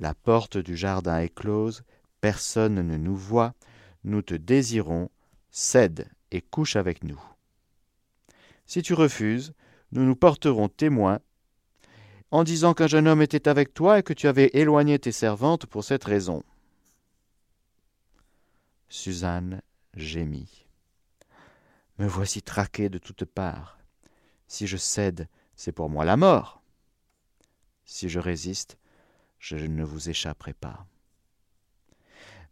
La 0.00 0.14
porte 0.14 0.58
du 0.58 0.76
jardin 0.76 1.18
est 1.18 1.34
close, 1.34 1.82
personne 2.20 2.86
ne 2.86 2.96
nous 2.96 3.16
voit, 3.16 3.54
nous 4.04 4.22
te 4.22 4.34
désirons, 4.34 5.10
cède 5.50 6.08
et 6.30 6.40
couche 6.40 6.76
avec 6.76 7.02
nous. 7.02 7.20
Si 8.66 8.82
tu 8.82 8.94
refuses, 8.94 9.54
nous 9.92 10.04
nous 10.04 10.16
porterons 10.16 10.68
témoin 10.68 11.20
en 12.30 12.44
disant 12.44 12.74
qu'un 12.74 12.86
jeune 12.86 13.08
homme 13.08 13.22
était 13.22 13.48
avec 13.48 13.72
toi 13.72 13.98
et 13.98 14.02
que 14.02 14.12
tu 14.12 14.28
avais 14.28 14.50
éloigné 14.52 14.98
tes 14.98 15.12
servantes 15.12 15.66
pour 15.66 15.82
cette 15.82 16.04
raison. 16.04 16.42
Suzanne 18.88 19.62
gémit. 19.94 20.66
Me 21.98 22.06
voici 22.06 22.42
traquée 22.42 22.88
de 22.88 22.98
toutes 22.98 23.24
parts. 23.24 23.78
Si 24.46 24.66
je 24.66 24.76
cède, 24.76 25.28
c'est 25.56 25.72
pour 25.72 25.90
moi 25.90 26.04
la 26.04 26.16
mort. 26.16 26.62
Si 27.84 28.08
je 28.08 28.20
résiste, 28.20 28.77
je 29.38 29.56
ne 29.56 29.84
vous 29.84 30.10
échapperai 30.10 30.52
pas. 30.52 30.86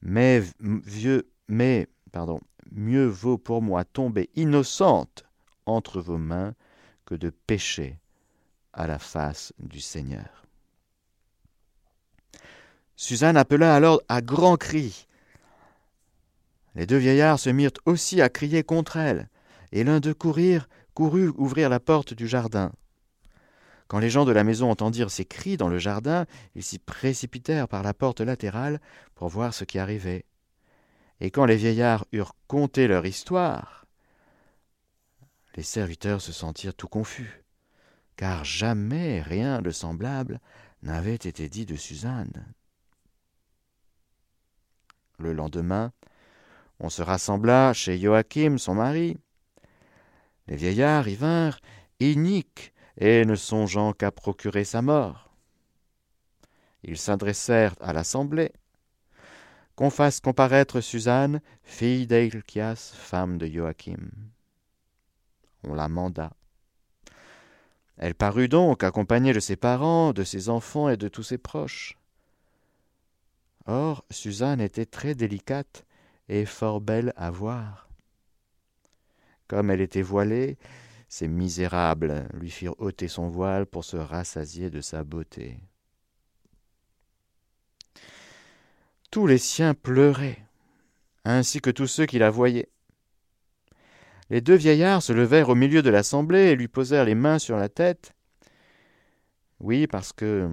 Mais 0.02 0.42
vieux, 0.60 1.28
mais 1.48 1.88
pardon, 2.12 2.40
mieux 2.70 3.06
vaut 3.06 3.38
pour 3.38 3.62
moi 3.62 3.84
tomber 3.84 4.30
innocente 4.34 5.24
entre 5.66 6.00
vos 6.00 6.18
mains 6.18 6.54
que 7.04 7.14
de 7.14 7.30
pécher 7.30 7.98
à 8.72 8.86
la 8.86 8.98
face 8.98 9.52
du 9.58 9.80
Seigneur. 9.80 10.44
Suzanne 12.96 13.36
appela 13.36 13.74
alors 13.74 14.00
à 14.08 14.22
grands 14.22 14.56
cris. 14.56 15.06
Les 16.74 16.86
deux 16.86 16.96
vieillards 16.96 17.38
se 17.38 17.50
mirent 17.50 17.70
aussi 17.84 18.20
à 18.20 18.28
crier 18.28 18.62
contre 18.62 18.96
elle, 18.96 19.28
et 19.72 19.84
l'un 19.84 20.00
d'eux 20.00 20.14
courir 20.14 20.68
courut 20.94 21.28
ouvrir 21.36 21.68
la 21.68 21.80
porte 21.80 22.14
du 22.14 22.26
jardin. 22.26 22.72
Quand 23.88 23.98
les 23.98 24.10
gens 24.10 24.24
de 24.24 24.32
la 24.32 24.44
maison 24.44 24.70
entendirent 24.70 25.10
ces 25.10 25.24
cris 25.24 25.56
dans 25.56 25.68
le 25.68 25.78
jardin, 25.78 26.26
ils 26.54 26.62
s'y 26.62 26.78
précipitèrent 26.78 27.68
par 27.68 27.82
la 27.82 27.94
porte 27.94 28.20
latérale 28.20 28.80
pour 29.14 29.28
voir 29.28 29.54
ce 29.54 29.64
qui 29.64 29.78
arrivait. 29.78 30.24
Et 31.20 31.30
quand 31.30 31.44
les 31.44 31.56
vieillards 31.56 32.04
eurent 32.12 32.34
conté 32.48 32.88
leur 32.88 33.06
histoire, 33.06 33.86
les 35.54 35.62
serviteurs 35.62 36.20
se 36.20 36.32
sentirent 36.32 36.74
tout 36.74 36.88
confus, 36.88 37.44
car 38.16 38.44
jamais 38.44 39.22
rien 39.22 39.62
de 39.62 39.70
semblable 39.70 40.40
n'avait 40.82 41.14
été 41.14 41.48
dit 41.48 41.64
de 41.64 41.76
Suzanne. 41.76 42.52
Le 45.18 45.32
lendemain, 45.32 45.92
on 46.78 46.90
se 46.90 47.00
rassembla 47.00 47.72
chez 47.72 47.98
Joachim, 47.98 48.58
son 48.58 48.74
mari, 48.74 49.16
les 50.46 50.56
vieillards 50.56 51.08
y 51.08 51.14
vinrent, 51.14 51.58
iniques, 52.00 52.74
et 52.98 53.24
ne 53.24 53.34
songeant 53.34 53.92
qu'à 53.92 54.10
procurer 54.10 54.64
sa 54.64 54.82
mort. 54.82 55.30
Ils 56.82 56.98
s'adressèrent 56.98 57.74
à 57.80 57.92
l'assemblée. 57.92 58.52
Qu'on 59.74 59.90
fasse 59.90 60.20
comparaître 60.20 60.80
Suzanne, 60.80 61.40
fille 61.62 62.06
d'Eilchias, 62.06 62.92
femme 62.94 63.36
de 63.36 63.46
Joachim. 63.46 64.10
On 65.64 65.74
la 65.74 65.88
manda. 65.88 66.32
Elle 67.98 68.14
parut 68.14 68.48
donc 68.48 68.84
accompagnée 68.84 69.32
de 69.32 69.40
ses 69.40 69.56
parents, 69.56 70.12
de 70.12 70.22
ses 70.22 70.48
enfants 70.48 70.88
et 70.88 70.96
de 70.96 71.08
tous 71.08 71.22
ses 71.22 71.38
proches. 71.38 71.98
Or, 73.66 74.04
Suzanne 74.10 74.60
était 74.60 74.86
très 74.86 75.14
délicate 75.14 75.84
et 76.28 76.44
fort 76.44 76.80
belle 76.80 77.12
à 77.16 77.30
voir. 77.30 77.88
Comme 79.48 79.70
elle 79.70 79.80
était 79.80 80.02
voilée, 80.02 80.56
ces 81.08 81.28
misérables 81.28 82.28
lui 82.34 82.50
firent 82.50 82.78
ôter 82.78 83.08
son 83.08 83.28
voile 83.28 83.66
pour 83.66 83.84
se 83.84 83.96
rassasier 83.96 84.70
de 84.70 84.80
sa 84.80 85.04
beauté. 85.04 85.60
Tous 89.10 89.26
les 89.26 89.38
siens 89.38 89.74
pleuraient, 89.74 90.44
ainsi 91.24 91.60
que 91.60 91.70
tous 91.70 91.86
ceux 91.86 92.06
qui 92.06 92.18
la 92.18 92.30
voyaient. 92.30 92.68
Les 94.28 94.40
deux 94.40 94.56
vieillards 94.56 95.02
se 95.02 95.12
levèrent 95.12 95.48
au 95.48 95.54
milieu 95.54 95.82
de 95.82 95.90
l'assemblée 95.90 96.50
et 96.50 96.56
lui 96.56 96.68
posèrent 96.68 97.04
les 97.04 97.14
mains 97.14 97.38
sur 97.38 97.56
la 97.56 97.68
tête. 97.68 98.12
Oui, 99.60 99.86
parce 99.86 100.12
que 100.12 100.50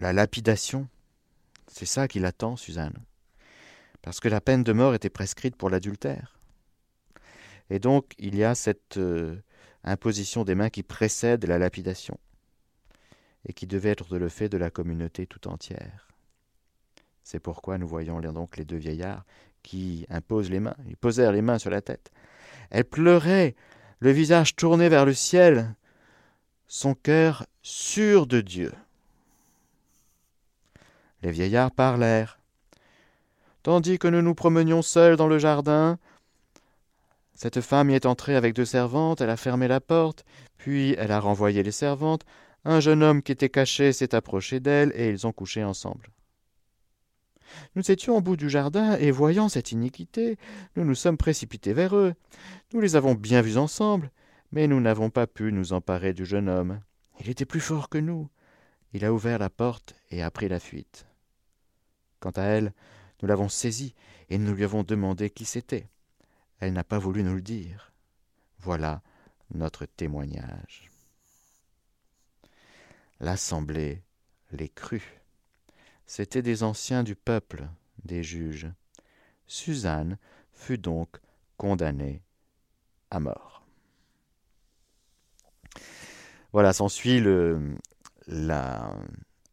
la 0.00 0.12
lapidation, 0.12 0.88
c'est 1.68 1.86
ça 1.86 2.08
qui 2.08 2.18
l'attend, 2.18 2.56
Suzanne. 2.56 2.98
Parce 4.02 4.18
que 4.18 4.28
la 4.28 4.40
peine 4.40 4.64
de 4.64 4.72
mort 4.72 4.94
était 4.94 5.10
prescrite 5.10 5.56
pour 5.56 5.70
l'adultère. 5.70 6.39
Et 7.70 7.78
donc, 7.78 8.12
il 8.18 8.36
y 8.36 8.44
a 8.44 8.54
cette 8.54 8.98
euh, 8.98 9.36
imposition 9.84 10.44
des 10.44 10.54
mains 10.54 10.70
qui 10.70 10.82
précède 10.82 11.44
la 11.46 11.58
lapidation. 11.58 12.18
et 13.48 13.54
qui 13.54 13.66
devait 13.66 13.90
être 13.90 14.18
le 14.18 14.28
fait 14.28 14.50
de 14.50 14.58
la 14.58 14.70
communauté 14.70 15.26
tout 15.26 15.48
entière. 15.48 16.08
C'est 17.24 17.40
pourquoi 17.40 17.78
nous 17.78 17.88
voyons 17.88 18.20
donc 18.20 18.58
les 18.58 18.66
deux 18.66 18.76
vieillards 18.76 19.24
qui 19.62 20.04
imposent 20.10 20.50
les 20.50 20.60
mains, 20.60 20.76
ils 20.86 20.96
posèrent 20.96 21.32
les 21.32 21.40
mains 21.40 21.58
sur 21.58 21.70
la 21.70 21.80
tête. 21.80 22.10
Elle 22.70 22.84
pleurait, 22.84 23.54
le 24.00 24.10
visage 24.10 24.56
tourné 24.56 24.88
vers 24.88 25.06
le 25.06 25.14
ciel, 25.14 25.74
son 26.66 26.94
cœur 26.94 27.46
sûr 27.62 28.26
de 28.26 28.40
Dieu. 28.40 28.72
Les 31.22 31.30
vieillards 31.30 31.70
parlèrent. 31.70 32.38
Tandis 33.62 33.98
que 33.98 34.08
nous 34.08 34.22
nous 34.22 34.34
promenions 34.34 34.82
seuls 34.82 35.16
dans 35.16 35.28
le 35.28 35.38
jardin, 35.38 35.98
cette 37.40 37.62
femme 37.62 37.88
y 37.88 37.94
est 37.94 38.04
entrée 38.04 38.36
avec 38.36 38.52
deux 38.52 38.66
servantes, 38.66 39.22
elle 39.22 39.30
a 39.30 39.36
fermé 39.38 39.66
la 39.66 39.80
porte, 39.80 40.26
puis 40.58 40.94
elle 40.98 41.10
a 41.10 41.20
renvoyé 41.20 41.62
les 41.62 41.72
servantes. 41.72 42.26
Un 42.66 42.80
jeune 42.80 43.02
homme 43.02 43.22
qui 43.22 43.32
était 43.32 43.48
caché 43.48 43.94
s'est 43.94 44.14
approché 44.14 44.60
d'elle, 44.60 44.92
et 44.94 45.08
ils 45.08 45.26
ont 45.26 45.32
couché 45.32 45.64
ensemble. 45.64 46.10
Nous 47.76 47.90
étions 47.90 48.18
au 48.18 48.20
bout 48.20 48.36
du 48.36 48.50
jardin, 48.50 48.94
et 48.98 49.10
voyant 49.10 49.48
cette 49.48 49.72
iniquité, 49.72 50.36
nous 50.76 50.84
nous 50.84 50.94
sommes 50.94 51.16
précipités 51.16 51.72
vers 51.72 51.96
eux. 51.96 52.12
Nous 52.74 52.80
les 52.82 52.94
avons 52.94 53.14
bien 53.14 53.40
vus 53.40 53.56
ensemble, 53.56 54.10
mais 54.52 54.66
nous 54.66 54.78
n'avons 54.78 55.08
pas 55.08 55.26
pu 55.26 55.50
nous 55.50 55.72
emparer 55.72 56.12
du 56.12 56.26
jeune 56.26 56.50
homme. 56.50 56.82
Il 57.20 57.30
était 57.30 57.46
plus 57.46 57.60
fort 57.60 57.88
que 57.88 57.96
nous. 57.96 58.28
Il 58.92 59.02
a 59.02 59.14
ouvert 59.14 59.38
la 59.38 59.48
porte 59.48 59.94
et 60.10 60.22
a 60.22 60.30
pris 60.30 60.50
la 60.50 60.60
fuite. 60.60 61.06
Quant 62.20 62.32
à 62.32 62.42
elle, 62.42 62.74
nous 63.22 63.28
l'avons 63.28 63.48
saisie, 63.48 63.94
et 64.28 64.36
nous 64.36 64.52
lui 64.52 64.64
avons 64.64 64.82
demandé 64.82 65.30
qui 65.30 65.46
c'était. 65.46 65.88
Elle 66.60 66.74
n'a 66.74 66.84
pas 66.84 66.98
voulu 66.98 67.22
nous 67.22 67.34
le 67.34 67.42
dire. 67.42 67.92
Voilà 68.58 69.02
notre 69.52 69.86
témoignage. 69.86 70.90
L'assemblée 73.18 74.02
les 74.52 74.68
crut. 74.68 75.02
C'étaient 76.06 76.42
des 76.42 76.62
anciens 76.62 77.02
du 77.02 77.14
peuple, 77.14 77.68
des 78.04 78.22
juges. 78.22 78.68
Suzanne 79.46 80.18
fut 80.52 80.78
donc 80.78 81.20
condamnée 81.56 82.22
à 83.10 83.20
mort. 83.20 83.64
Voilà, 86.52 86.72
s'ensuit 86.72 87.22
la, 88.26 88.96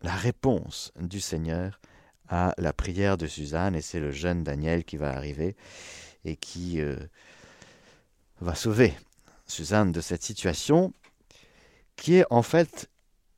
la 0.01 0.15
réponse 0.15 0.91
du 0.99 1.19
Seigneur 1.19 1.79
à 2.27 2.53
la 2.57 2.73
prière 2.73 3.17
de 3.17 3.27
Suzanne, 3.27 3.75
et 3.75 3.81
c'est 3.81 3.99
le 3.99 4.11
jeune 4.11 4.43
Daniel 4.43 4.83
qui 4.83 4.97
va 4.97 5.15
arriver 5.15 5.55
et 6.25 6.35
qui 6.35 6.81
euh, 6.81 6.97
va 8.41 8.55
sauver 8.55 8.93
Suzanne 9.45 9.91
de 9.91 10.01
cette 10.01 10.23
situation, 10.23 10.93
qui 11.95 12.15
est 12.15 12.25
en 12.29 12.41
fait 12.41 12.89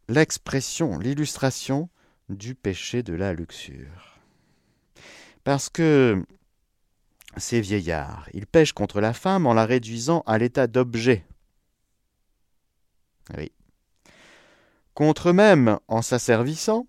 l'expression, 0.07 0.97
l'illustration 0.97 1.89
du 2.29 2.55
péché 2.55 3.03
de 3.03 3.13
la 3.13 3.33
luxure. 3.33 4.19
Parce 5.43 5.69
que 5.69 6.23
ces 7.37 7.61
vieillards, 7.61 8.27
ils 8.33 8.47
pêchent 8.47 8.73
contre 8.73 9.01
la 9.01 9.13
femme 9.13 9.45
en 9.45 9.53
la 9.53 9.65
réduisant 9.65 10.23
à 10.25 10.37
l'état 10.37 10.67
d'objet. 10.67 11.25
Oui. 13.37 13.51
Contre 14.95 15.29
eux-mêmes 15.29 15.79
en 15.87 16.01
s'asservissant, 16.01 16.87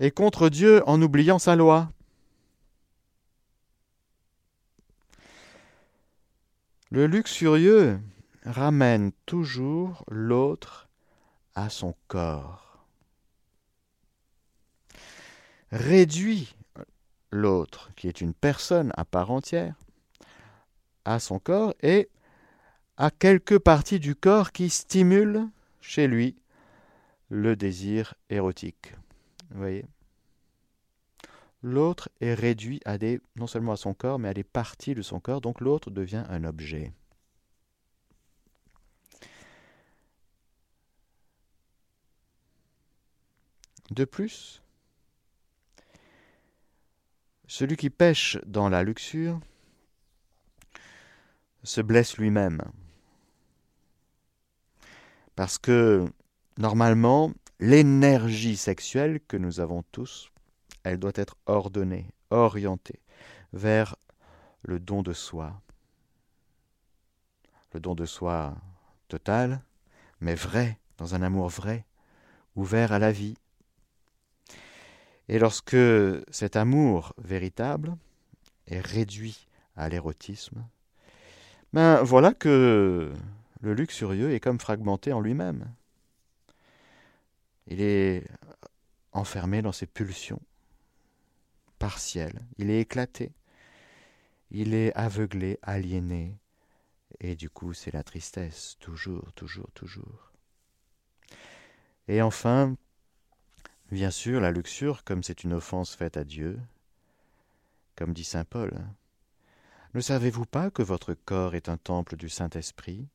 et 0.00 0.10
contre 0.10 0.48
Dieu 0.48 0.82
en 0.86 1.00
oubliant 1.00 1.38
sa 1.38 1.56
loi. 1.56 1.90
Le 6.92 7.06
luxurieux 7.06 7.98
ramène 8.44 9.10
toujours 9.26 10.04
l'autre 10.08 10.88
à 11.56 11.68
son 11.68 11.94
corps, 12.06 12.86
réduit 15.72 16.54
l'autre, 17.32 17.90
qui 17.96 18.06
est 18.06 18.20
une 18.20 18.34
personne 18.34 18.92
à 18.96 19.04
part 19.04 19.32
entière, 19.32 19.74
à 21.04 21.18
son 21.18 21.40
corps 21.40 21.74
et 21.82 22.08
à 22.96 23.10
quelques 23.10 23.58
parties 23.58 23.98
du 23.98 24.14
corps 24.14 24.52
qui 24.52 24.70
stimulent 24.70 25.48
chez 25.80 26.06
lui 26.06 26.36
le 27.30 27.56
désir 27.56 28.14
érotique. 28.30 28.94
Voyez? 29.50 29.86
L'autre 31.66 32.10
est 32.20 32.32
réduit 32.32 32.80
à 32.84 32.96
des, 32.96 33.20
non 33.34 33.48
seulement 33.48 33.72
à 33.72 33.76
son 33.76 33.92
corps, 33.92 34.20
mais 34.20 34.28
à 34.28 34.34
des 34.34 34.44
parties 34.44 34.94
de 34.94 35.02
son 35.02 35.18
corps, 35.18 35.40
donc 35.40 35.60
l'autre 35.60 35.90
devient 35.90 36.22
un 36.28 36.44
objet. 36.44 36.92
De 43.90 44.04
plus, 44.04 44.62
celui 47.48 47.76
qui 47.76 47.90
pêche 47.90 48.38
dans 48.46 48.68
la 48.68 48.84
luxure 48.84 49.40
se 51.64 51.80
blesse 51.80 52.16
lui-même. 52.16 52.62
Parce 55.34 55.58
que, 55.58 56.04
normalement, 56.58 57.32
l'énergie 57.58 58.56
sexuelle 58.56 59.18
que 59.26 59.36
nous 59.36 59.58
avons 59.58 59.82
tous, 59.90 60.30
elle 60.86 60.98
doit 60.98 61.12
être 61.16 61.36
ordonnée, 61.46 62.06
orientée 62.30 63.00
vers 63.52 63.96
le 64.62 64.78
don 64.78 65.02
de 65.02 65.12
soi. 65.12 65.60
Le 67.74 67.80
don 67.80 67.96
de 67.96 68.06
soi 68.06 68.54
total, 69.08 69.60
mais 70.20 70.36
vrai, 70.36 70.78
dans 70.98 71.16
un 71.16 71.22
amour 71.22 71.48
vrai, 71.48 71.84
ouvert 72.54 72.92
à 72.92 73.00
la 73.00 73.10
vie. 73.10 73.36
Et 75.28 75.40
lorsque 75.40 75.76
cet 76.30 76.54
amour 76.54 77.14
véritable 77.18 77.96
est 78.68 78.80
réduit 78.80 79.48
à 79.74 79.88
l'érotisme, 79.88 80.64
ben 81.72 82.00
voilà 82.02 82.32
que 82.32 83.12
le 83.60 83.74
luxurieux 83.74 84.32
est 84.32 84.40
comme 84.40 84.60
fragmenté 84.60 85.12
en 85.12 85.20
lui-même. 85.20 85.66
Il 87.66 87.80
est 87.80 88.24
enfermé 89.12 89.62
dans 89.62 89.72
ses 89.72 89.86
pulsions 89.86 90.40
partielles. 91.78 92.40
Il 92.58 92.70
est 92.70 92.80
éclaté. 92.80 93.32
Il 94.50 94.74
est 94.74 94.92
aveuglé, 94.94 95.58
aliéné. 95.62 96.38
Et 97.20 97.34
du 97.34 97.50
coup, 97.50 97.72
c'est 97.72 97.92
la 97.92 98.02
tristesse, 98.02 98.76
toujours, 98.80 99.32
toujours, 99.32 99.70
toujours. 99.72 100.32
Et 102.08 102.22
enfin, 102.22 102.76
bien 103.90 104.10
sûr, 104.10 104.40
la 104.40 104.50
luxure, 104.50 105.04
comme 105.04 105.22
c'est 105.22 105.44
une 105.44 105.54
offense 105.54 105.94
faite 105.94 106.16
à 106.16 106.24
Dieu, 106.24 106.60
comme 107.96 108.12
dit 108.12 108.24
Saint 108.24 108.44
Paul. 108.44 108.72
Ne 109.94 110.00
savez-vous 110.00 110.44
pas 110.44 110.70
que 110.70 110.82
votre 110.82 111.14
corps 111.14 111.54
est 111.54 111.68
un 111.68 111.78
temple 111.78 112.16
du 112.16 112.28
Saint-Esprit, 112.28 113.08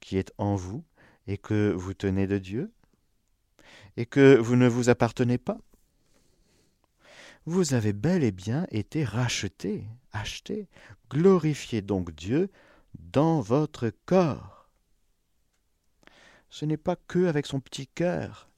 qui 0.00 0.18
est 0.18 0.32
en 0.38 0.56
vous, 0.56 0.84
et 1.26 1.38
que 1.38 1.72
vous 1.72 1.94
tenez 1.94 2.26
de 2.26 2.38
Dieu? 2.38 2.72
Et 3.96 4.06
que 4.06 4.36
vous 4.36 4.56
ne 4.56 4.68
vous 4.68 4.88
appartenez 4.88 5.38
pas? 5.38 5.58
Vous 7.48 7.74
avez 7.74 7.92
bel 7.92 8.24
et 8.24 8.32
bien 8.32 8.66
été 8.72 9.04
racheté, 9.04 9.84
acheté. 10.12 10.66
Glorifiez 11.10 11.80
donc 11.80 12.12
Dieu 12.12 12.50
dans 12.98 13.40
votre 13.40 13.92
corps. 14.04 14.68
Ce 16.50 16.64
n'est 16.64 16.76
pas 16.76 16.96
que 16.96 17.26
avec 17.26 17.46
son 17.46 17.60
petit 17.60 17.86
cœur 17.86 18.48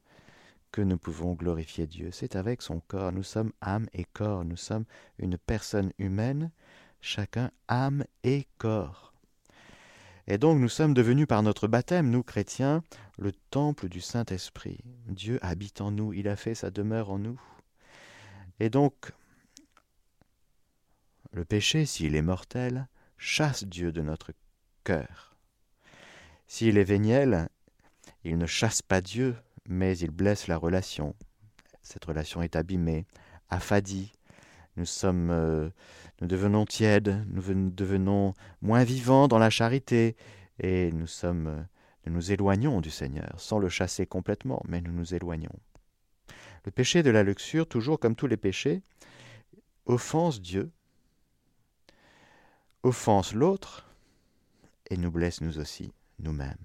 que 0.72 0.81
nous 0.81 0.96
pouvons 0.96 1.35
glorifier 1.35 1.87
Dieu, 1.87 2.09
c'est 2.12 2.35
avec 2.35 2.62
son 2.62 2.81
corps. 2.81 3.12
Nous 3.12 3.22
sommes 3.22 3.53
âme 3.61 3.88
et 3.92 4.05
corps, 4.05 4.46
nous 4.46 4.57
sommes 4.57 4.85
une 5.18 5.37
personne 5.37 5.92
humaine, 5.98 6.51
chacun 7.03 7.51
âme 7.68 8.05
et 8.24 8.46
corps. 8.57 9.12
Et 10.27 10.38
donc 10.38 10.61
nous 10.61 10.68
sommes 10.70 10.94
devenus 10.94 11.27
par 11.27 11.42
notre 11.42 11.68
baptême, 11.68 12.09
nous 12.09 12.22
chrétiens, 12.22 12.83
le 13.18 13.33
temple 13.33 13.90
du 13.90 14.01
Saint-Esprit. 14.01 14.79
Dieu 15.09 15.38
habite 15.42 15.83
en 15.83 15.90
nous, 15.90 16.14
il 16.14 16.27
a 16.27 16.37
fait 16.37 16.55
sa 16.55 16.70
demeure 16.70 17.11
en 17.11 17.18
nous. 17.18 17.38
Et 18.61 18.71
donc, 18.71 19.12
le 21.33 21.44
péché, 21.44 21.87
s'il 21.87 22.16
est 22.16 22.23
mortel, 22.23 22.88
chasse 23.16 23.64
Dieu 23.64 23.92
de 23.92 24.03
notre 24.03 24.33
cœur. 24.85 25.37
S'il 26.47 26.79
est 26.79 26.85
véniel, 26.85 27.49
il 28.25 28.38
ne 28.38 28.47
chasse 28.47 28.83
pas 28.83 29.01
Dieu, 29.01 29.37
mais 29.66 29.97
il 29.99 30.11
blesse 30.11 30.49
la 30.49 30.57
relation. 30.57 31.14
Cette 31.83 32.05
relation 32.05 32.42
est 32.42 32.57
abîmée, 32.57 33.07
affadie. 33.51 34.12
Nous 34.77 34.87
sommes 34.87 35.31
euh, 35.31 35.71
nous 36.21 36.27
devenons 36.27 36.66
tièdes, 36.66 37.25
nous 37.29 37.71
devenons 37.71 38.35
moins 38.61 38.83
vivants 38.83 39.29
dans 39.29 39.38
la 39.38 39.51
charité, 39.51 40.16
et 40.59 40.90
nous 40.92 41.07
sommes, 41.07 41.66
nous 42.07 42.12
nous 42.12 42.33
éloignons 42.33 42.81
du 42.81 42.90
Seigneur, 42.90 43.35
sans 43.37 43.59
le 43.59 43.68
chasser 43.68 44.05
complètement, 44.07 44.61
mais 44.66 44.81
nous 44.81 44.92
nous 44.92 45.14
éloignons. 45.14 45.55
Le 46.64 46.71
péché 46.71 47.03
de 47.03 47.11
la 47.11 47.23
luxure, 47.23 47.66
toujours 47.66 47.99
comme 47.99 48.16
tous 48.16 48.27
les 48.27 48.37
péchés, 48.37 48.83
offense 49.87 50.40
Dieu, 50.40 50.71
offense 52.83 53.33
l'autre, 53.33 53.87
et 54.90 54.97
nous 54.97 55.11
blesse 55.11 55.40
nous 55.40 55.59
aussi, 55.59 55.92
nous-mêmes. 56.18 56.57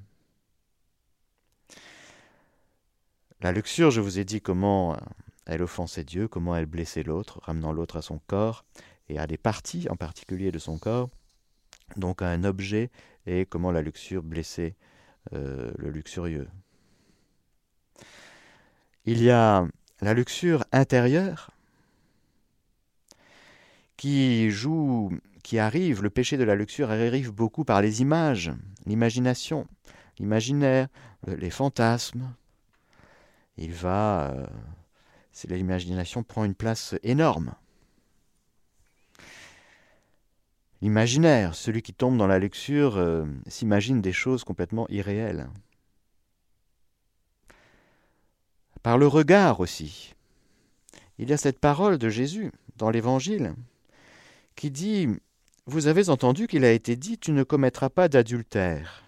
La 3.42 3.52
luxure, 3.52 3.92
je 3.92 4.00
vous 4.00 4.20
ai 4.20 4.26
dit 4.26 4.42
comment 4.42 4.98
elle 5.46 5.62
offensait 5.62 6.06
Dieu, 6.06 6.28
comment 6.28 6.56
elle 6.56 6.66
blessait 6.66 7.04
l'autre, 7.04 7.40
ramenant 7.44 7.74
l'autre 7.74 7.98
à 7.98 8.02
son 8.02 8.20
corps 8.28 8.64
et 9.10 9.20
à 9.20 9.28
des 9.28 9.38
parties 9.38 9.90
en 9.90 9.98
particulier 9.98 10.52
de 10.52 10.60
son 10.60 10.78
corps, 10.78 11.10
donc 11.98 12.22
à 12.22 12.30
un 12.30 12.46
objet, 12.46 12.90
et 13.26 13.46
comment 13.46 13.72
la 13.72 13.82
luxure 13.82 14.24
blessait 14.24 14.76
euh, 15.34 15.72
le 15.78 15.90
luxurieux. 15.90 16.48
Il 19.06 19.22
y 19.22 19.30
a 19.30 19.68
la 20.04 20.14
luxure 20.14 20.66
intérieure 20.72 21.52
qui 23.96 24.50
joue, 24.52 25.18
qui 25.44 25.60
arrive, 25.60 26.04
le 26.04 26.10
péché 26.10 26.36
de 26.38 26.44
la 26.44 26.56
luxure 26.56 26.92
arrive 26.92 27.32
beaucoup 27.32 27.64
par 27.64 27.82
les 27.82 28.02
images, 28.02 28.52
l'imagination, 28.86 29.66
l'imaginaire, 30.20 30.88
les 31.28 31.50
fantasmes. 31.50 32.34
Il 33.58 33.72
va, 33.72 34.32
euh, 34.32 34.46
l'imagination 35.48 36.24
prend 36.24 36.44
une 36.44 36.56
place 36.56 36.96
énorme. 37.04 37.54
L'imaginaire, 40.82 41.56
celui 41.56 41.82
qui 41.82 41.94
tombe 41.94 42.18
dans 42.18 42.28
la 42.28 42.40
luxure, 42.40 42.98
euh, 42.98 43.26
s'imagine 43.48 44.02
des 44.02 44.12
choses 44.12 44.44
complètement 44.44 44.86
irréelles. 44.90 45.48
Par 48.84 48.98
le 48.98 49.08
regard 49.08 49.60
aussi. 49.60 50.14
Il 51.18 51.30
y 51.30 51.34
a 51.34 51.38
cette 51.38 51.60
parole 51.60 51.98
de 51.98 52.10
Jésus 52.10 52.52
dans 52.78 52.90
l'Évangile 52.90 53.56
qui 54.56 54.72
dit 54.72 55.08
Vous 55.66 55.88
avez 55.88 56.10
entendu 56.10 56.48
qu'il 56.48 56.66
a 56.66 56.72
été 56.72 56.96
dit 56.96 57.18
Tu 57.18 57.32
ne 57.32 57.44
commettras 57.44 57.90
pas 57.90 58.10
d'adultère. 58.10 59.04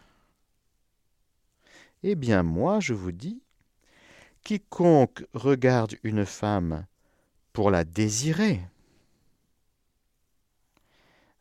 Eh 2.04 2.16
bien, 2.16 2.42
moi, 2.44 2.80
je 2.80 2.94
vous 2.94 3.12
dis 3.12 3.42
Quiconque 4.44 5.26
regarde 5.34 5.96
une 6.04 6.26
femme 6.26 6.86
pour 7.52 7.72
la 7.72 7.84
désirer, 7.84 8.62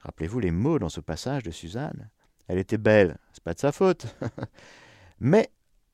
Rappelez-vous 0.05 0.41
les 0.41 0.51
mots 0.51 0.79
dans 0.79 0.91
ce 0.91 1.01
passage 1.01 1.43
de 1.43 1.51
Suzanne. 1.51 2.11
Elle 2.47 2.59
était 2.59 2.79
belle, 2.79 3.17
c'est 3.33 3.43
pas 3.43 3.55
de 3.55 3.59
sa 3.59 3.73
faute. 3.73 4.07
Mais 5.19 5.51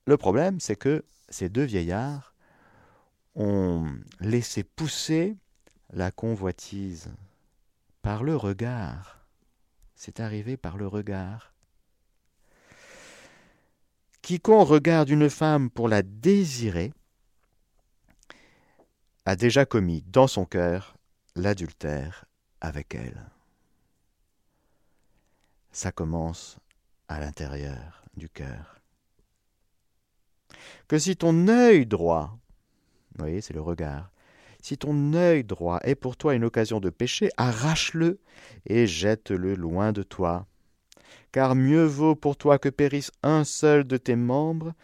le 0.06 0.16
problème, 0.16 0.58
c'est 0.58 0.74
que 0.74 1.04
ces 1.28 1.48
deux 1.48 1.62
vieillards 1.62 2.29
ont 3.34 3.86
laissé 4.20 4.62
pousser 4.64 5.36
la 5.92 6.10
convoitise 6.10 7.10
par 8.02 8.22
le 8.22 8.36
regard. 8.36 9.26
C'est 9.94 10.20
arrivé 10.20 10.56
par 10.56 10.76
le 10.76 10.86
regard. 10.86 11.52
Quiconque 14.22 14.68
regarde 14.68 15.08
une 15.08 15.30
femme 15.30 15.70
pour 15.70 15.88
la 15.88 16.02
désirer 16.02 16.92
a 19.24 19.36
déjà 19.36 19.64
commis 19.64 20.02
dans 20.06 20.26
son 20.26 20.44
cœur 20.44 20.96
l'adultère 21.36 22.24
avec 22.60 22.94
elle 22.94 23.30
ça 25.72 25.92
commence 25.92 26.58
à 27.08 27.20
l'intérieur 27.20 28.04
du 28.16 28.28
cœur. 28.28 28.80
Que 30.88 30.98
si 30.98 31.16
ton 31.16 31.48
œil 31.48 31.86
droit, 31.86 32.38
vous 33.28 33.40
c'est 33.40 33.54
le 33.54 33.60
regard, 33.60 34.10
si 34.62 34.76
ton 34.76 35.14
œil 35.14 35.44
droit 35.44 35.80
est 35.84 35.94
pour 35.94 36.16
toi 36.16 36.34
une 36.34 36.44
occasion 36.44 36.80
de 36.80 36.90
péché, 36.90 37.30
arrache-le 37.36 38.20
et 38.66 38.86
jette-le 38.86 39.54
loin 39.54 39.92
de 39.92 40.02
toi. 40.02 40.46
Car 41.32 41.54
mieux 41.54 41.84
vaut 41.84 42.14
pour 42.14 42.36
toi 42.36 42.58
que 42.58 42.68
périsse 42.68 43.10
un 43.22 43.44
seul 43.44 43.84
de 43.84 43.96
tes 43.96 44.16
membres 44.16 44.74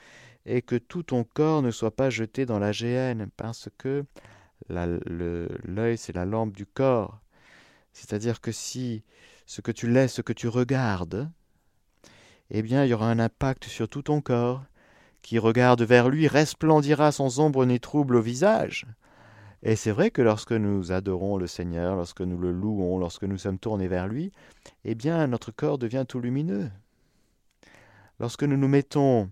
et 0.46 0.62
que 0.62 0.76
tout 0.76 1.02
ton 1.02 1.24
corps 1.24 1.60
ne 1.62 1.70
soit 1.70 1.94
pas 1.94 2.08
jeté 2.08 2.46
dans 2.46 2.58
la 2.58 2.72
géhenne, 2.72 3.28
parce 3.36 3.68
que 3.78 4.04
l'œil, 4.68 5.98
c'est 5.98 6.14
la 6.14 6.24
lampe 6.24 6.56
du 6.56 6.66
corps. 6.66 7.20
C'est-à-dire 7.92 8.40
que 8.40 8.52
si 8.52 9.02
ce 9.44 9.60
que 9.60 9.72
tu 9.72 9.90
laisses, 9.90 10.14
ce 10.14 10.22
que 10.22 10.32
tu 10.32 10.48
regardes, 10.48 11.30
eh 12.50 12.62
bien 12.62 12.84
il 12.84 12.90
y 12.90 12.94
aura 12.94 13.10
un 13.10 13.18
impact 13.18 13.64
sur 13.64 13.88
tout 13.88 14.02
ton 14.02 14.20
corps, 14.20 14.64
qui 15.26 15.40
regarde 15.40 15.82
vers 15.82 16.08
lui 16.08 16.28
resplendira 16.28 17.10
sans 17.10 17.40
ombre 17.40 17.66
ni 17.66 17.80
trouble 17.80 18.14
au 18.14 18.20
visage. 18.20 18.86
Et 19.64 19.74
c'est 19.74 19.90
vrai 19.90 20.12
que 20.12 20.22
lorsque 20.22 20.52
nous 20.52 20.92
adorons 20.92 21.36
le 21.36 21.48
Seigneur, 21.48 21.96
lorsque 21.96 22.20
nous 22.20 22.38
le 22.38 22.52
louons, 22.52 22.96
lorsque 22.96 23.24
nous 23.24 23.36
sommes 23.36 23.58
tournés 23.58 23.88
vers 23.88 24.06
lui, 24.06 24.30
eh 24.84 24.94
bien 24.94 25.26
notre 25.26 25.50
corps 25.50 25.78
devient 25.78 26.04
tout 26.06 26.20
lumineux. 26.20 26.70
Lorsque 28.20 28.44
nous 28.44 28.56
nous 28.56 28.68
mettons 28.68 29.28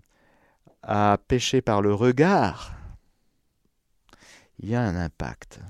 à 0.83 1.17
pécher 1.29 1.61
par 1.61 1.81
le 1.81 1.93
regard, 1.93 2.75
il 4.59 4.67
y 4.67 4.75
a 4.75 4.81
un 4.81 4.97
impact 4.97 5.61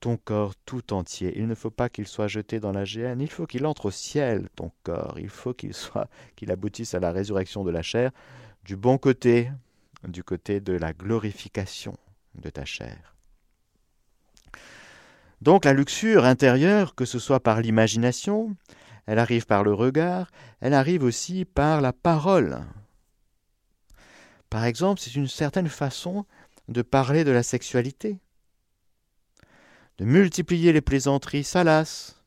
ton 0.00 0.16
corps 0.16 0.54
tout 0.66 0.92
entier. 0.92 1.32
Il 1.36 1.46
ne 1.46 1.54
faut 1.54 1.70
pas 1.70 1.88
qu'il 1.88 2.06
soit 2.06 2.28
jeté 2.28 2.60
dans 2.60 2.72
la 2.72 2.84
géhenne, 2.84 3.20
il 3.20 3.30
faut 3.30 3.46
qu'il 3.46 3.66
entre 3.66 3.86
au 3.86 3.90
ciel, 3.90 4.48
ton 4.56 4.70
corps. 4.82 5.18
Il 5.18 5.28
faut 5.28 5.54
qu'il 5.54 5.74
soit, 5.74 6.08
qu'il 6.36 6.50
aboutisse 6.50 6.94
à 6.94 7.00
la 7.00 7.12
résurrection 7.12 7.64
de 7.64 7.70
la 7.70 7.82
chair 7.82 8.10
du 8.64 8.76
bon 8.76 8.98
côté, 8.98 9.50
du 10.06 10.22
côté 10.22 10.60
de 10.60 10.72
la 10.72 10.92
glorification 10.92 11.96
de 12.34 12.50
ta 12.50 12.64
chair. 12.64 13.16
Donc 15.40 15.64
la 15.64 15.72
luxure 15.72 16.24
intérieure, 16.24 16.94
que 16.94 17.04
ce 17.04 17.18
soit 17.18 17.40
par 17.40 17.60
l'imagination, 17.60 18.56
elle 19.06 19.18
arrive 19.18 19.46
par 19.46 19.64
le 19.64 19.74
regard, 19.74 20.30
elle 20.60 20.74
arrive 20.74 21.02
aussi 21.02 21.44
par 21.44 21.80
la 21.80 21.92
parole. 21.92 22.60
Par 24.48 24.64
exemple, 24.64 25.00
c'est 25.00 25.16
une 25.16 25.28
certaine 25.28 25.68
façon 25.68 26.24
de 26.68 26.82
parler 26.82 27.24
de 27.24 27.32
la 27.32 27.42
sexualité 27.42 28.20
de 29.98 30.04
multiplier 30.04 30.72
les 30.72 30.80
plaisanteries 30.80 31.44
salaces, 31.44 32.22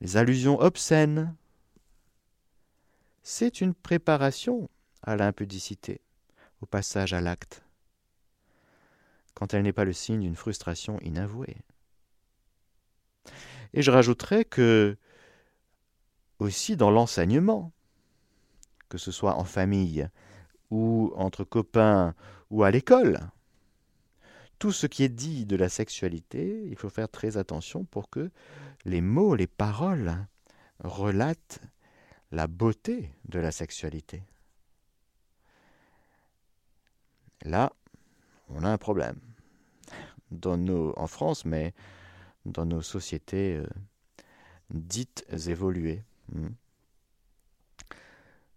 les 0.00 0.16
allusions 0.16 0.58
obscènes. 0.60 1.34
C'est 3.22 3.60
une 3.60 3.74
préparation 3.74 4.68
à 5.02 5.16
l'impudicité, 5.16 6.00
au 6.60 6.66
passage 6.66 7.12
à 7.12 7.20
l'acte, 7.20 7.62
quand 9.34 9.54
elle 9.54 9.62
n'est 9.62 9.72
pas 9.72 9.84
le 9.84 9.92
signe 9.92 10.20
d'une 10.20 10.36
frustration 10.36 10.98
inavouée. 11.00 11.56
Et 13.72 13.82
je 13.82 13.90
rajouterais 13.90 14.44
que 14.44 14.96
aussi 16.38 16.76
dans 16.76 16.90
l'enseignement, 16.90 17.72
que 18.88 18.98
ce 18.98 19.12
soit 19.12 19.36
en 19.36 19.44
famille 19.44 20.08
ou 20.70 21.12
entre 21.14 21.44
copains 21.44 22.14
ou 22.50 22.64
à 22.64 22.70
l'école, 22.70 23.20
tout 24.60 24.72
ce 24.72 24.86
qui 24.86 25.02
est 25.02 25.08
dit 25.08 25.46
de 25.46 25.56
la 25.56 25.70
sexualité, 25.70 26.62
il 26.66 26.76
faut 26.76 26.90
faire 26.90 27.08
très 27.08 27.38
attention 27.38 27.84
pour 27.84 28.10
que 28.10 28.30
les 28.84 29.00
mots, 29.00 29.34
les 29.34 29.46
paroles 29.46 30.14
relatent 30.84 31.62
la 32.30 32.46
beauté 32.46 33.10
de 33.24 33.40
la 33.40 33.52
sexualité. 33.52 34.22
Là, 37.42 37.72
on 38.50 38.62
a 38.62 38.68
un 38.68 38.76
problème. 38.76 39.18
En 40.44 41.06
France, 41.06 41.46
mais 41.46 41.72
dans 42.44 42.66
nos 42.66 42.82
sociétés 42.82 43.56
euh, 43.56 43.66
dites 44.68 45.24
évoluées. 45.48 46.04
Hmm. 46.32 46.50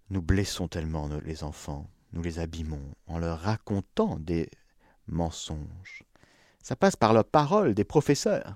Nous 0.09 0.21
blessons 0.21 0.67
tellement 0.67 1.07
les 1.23 1.43
enfants, 1.43 1.89
nous 2.11 2.21
les 2.21 2.39
abîmons 2.39 2.93
en 3.07 3.19
leur 3.19 3.39
racontant 3.39 4.19
des 4.19 4.49
mensonge. 5.07 6.03
Ça 6.61 6.75
passe 6.75 6.95
par 6.95 7.13
la 7.13 7.23
parole 7.23 7.73
des 7.73 7.83
professeurs 7.83 8.55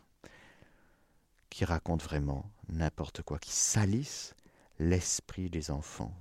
qui 1.50 1.66
racontent 1.66 2.04
vraiment 2.04 2.50
n'importe 2.70 3.22
quoi, 3.22 3.40
qui 3.40 3.52
salissent 3.52 4.36
l'esprit 4.80 5.50
des 5.50 5.72
enfants. 5.72 6.14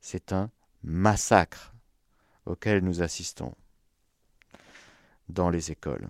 C'est 0.00 0.32
un 0.32 0.50
massacre 0.82 1.72
auquel 2.46 2.84
nous 2.84 3.02
assistons 3.02 3.54
dans 5.28 5.48
les 5.48 5.70
écoles, 5.70 6.08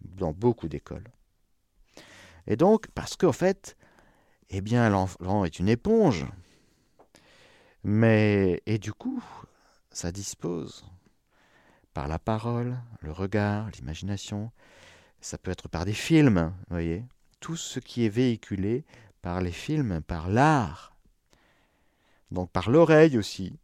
dans 0.00 0.32
beaucoup 0.32 0.68
d'écoles. 0.68 1.10
Et 2.46 2.56
donc, 2.56 2.88
parce 2.88 3.16
qu'en 3.16 3.32
fait, 3.32 3.76
eh 4.50 4.60
bien, 4.60 4.88
l'enfant 4.88 5.44
est 5.44 5.58
une 5.58 5.68
éponge. 5.68 6.26
Mais, 7.82 8.62
et 8.66 8.78
du 8.78 8.92
coup, 8.92 9.22
ça 9.90 10.12
dispose 10.12 10.84
par 11.94 12.08
la 12.08 12.18
parole, 12.18 12.76
le 13.00 13.12
regard, 13.12 13.70
l'imagination. 13.70 14.50
Ça 15.20 15.38
peut 15.38 15.52
être 15.52 15.68
par 15.68 15.84
des 15.84 15.94
films, 15.94 16.52
vous 16.68 16.74
voyez. 16.74 17.04
Tout 17.40 17.56
ce 17.56 17.78
qui 17.78 18.04
est 18.04 18.10
véhiculé 18.10 18.84
par 19.22 19.40
les 19.40 19.52
films, 19.52 20.02
par 20.02 20.28
l'art. 20.28 20.92
Donc 22.30 22.50
par 22.50 22.68
l'oreille 22.68 23.16
aussi. 23.16 23.58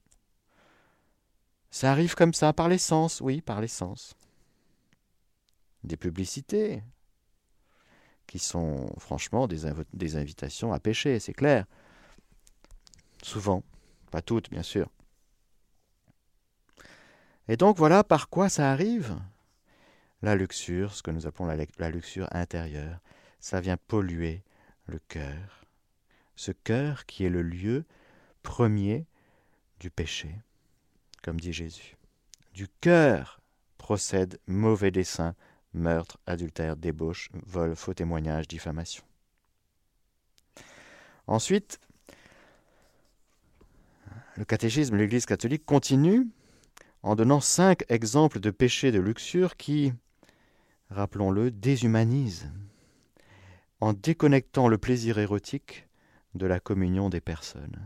Ça 1.70 1.90
arrive 1.90 2.14
comme 2.14 2.32
ça, 2.32 2.52
par 2.52 2.68
les 2.68 2.78
sens, 2.78 3.20
oui, 3.20 3.40
par 3.42 3.60
les 3.60 3.68
sens. 3.68 4.14
Des 5.82 5.96
publicités 5.96 6.82
qui 8.26 8.38
sont 8.38 8.92
franchement 8.98 9.48
des, 9.48 9.72
des 9.92 10.16
invitations 10.16 10.72
à 10.72 10.78
pécher, 10.78 11.18
c'est 11.18 11.32
clair. 11.32 11.66
Souvent, 13.22 13.64
pas 14.10 14.22
toutes 14.22 14.50
bien 14.50 14.62
sûr. 14.62 14.88
Et 17.50 17.56
donc 17.56 17.76
voilà 17.78 18.04
par 18.04 18.28
quoi 18.28 18.48
ça 18.48 18.70
arrive. 18.70 19.18
La 20.22 20.36
luxure, 20.36 20.94
ce 20.94 21.02
que 21.02 21.10
nous 21.10 21.26
appelons 21.26 21.46
la, 21.46 21.90
luxure 21.90 22.28
intérieure, 22.30 23.00
ça 23.40 23.60
vient 23.60 23.76
polluer 23.76 24.44
le 24.86 25.00
cœur. 25.08 25.64
Ce 26.36 26.52
cœur 26.52 27.06
qui 27.06 27.24
est 27.24 27.28
le 27.28 27.42
lieu 27.42 27.84
premier 28.44 29.04
du 29.80 29.90
péché, 29.90 30.32
comme 31.24 31.40
dit 31.40 31.52
Jésus. 31.52 31.96
Du 32.54 32.68
cœur 32.80 33.40
procède 33.78 34.38
mauvais 34.46 34.92
dessein, 34.92 35.34
meurtre, 35.74 36.18
adultère, 36.26 36.76
débauche, 36.76 37.30
vol, 37.32 37.74
faux 37.74 37.94
témoignage, 37.94 38.46
diffamation. 38.46 39.02
Ensuite, 41.26 41.80
le 44.36 44.44
catéchisme 44.44 44.94
l'Église 44.94 45.26
catholique 45.26 45.66
continue 45.66 46.28
en 47.02 47.14
donnant 47.14 47.40
cinq 47.40 47.84
exemples 47.88 48.40
de 48.40 48.50
péchés 48.50 48.92
de 48.92 49.00
luxure 49.00 49.56
qui, 49.56 49.92
rappelons-le, 50.90 51.50
déshumanisent, 51.50 52.50
en 53.80 53.92
déconnectant 53.92 54.68
le 54.68 54.78
plaisir 54.78 55.18
érotique 55.18 55.88
de 56.34 56.46
la 56.46 56.60
communion 56.60 57.08
des 57.08 57.20
personnes. 57.20 57.80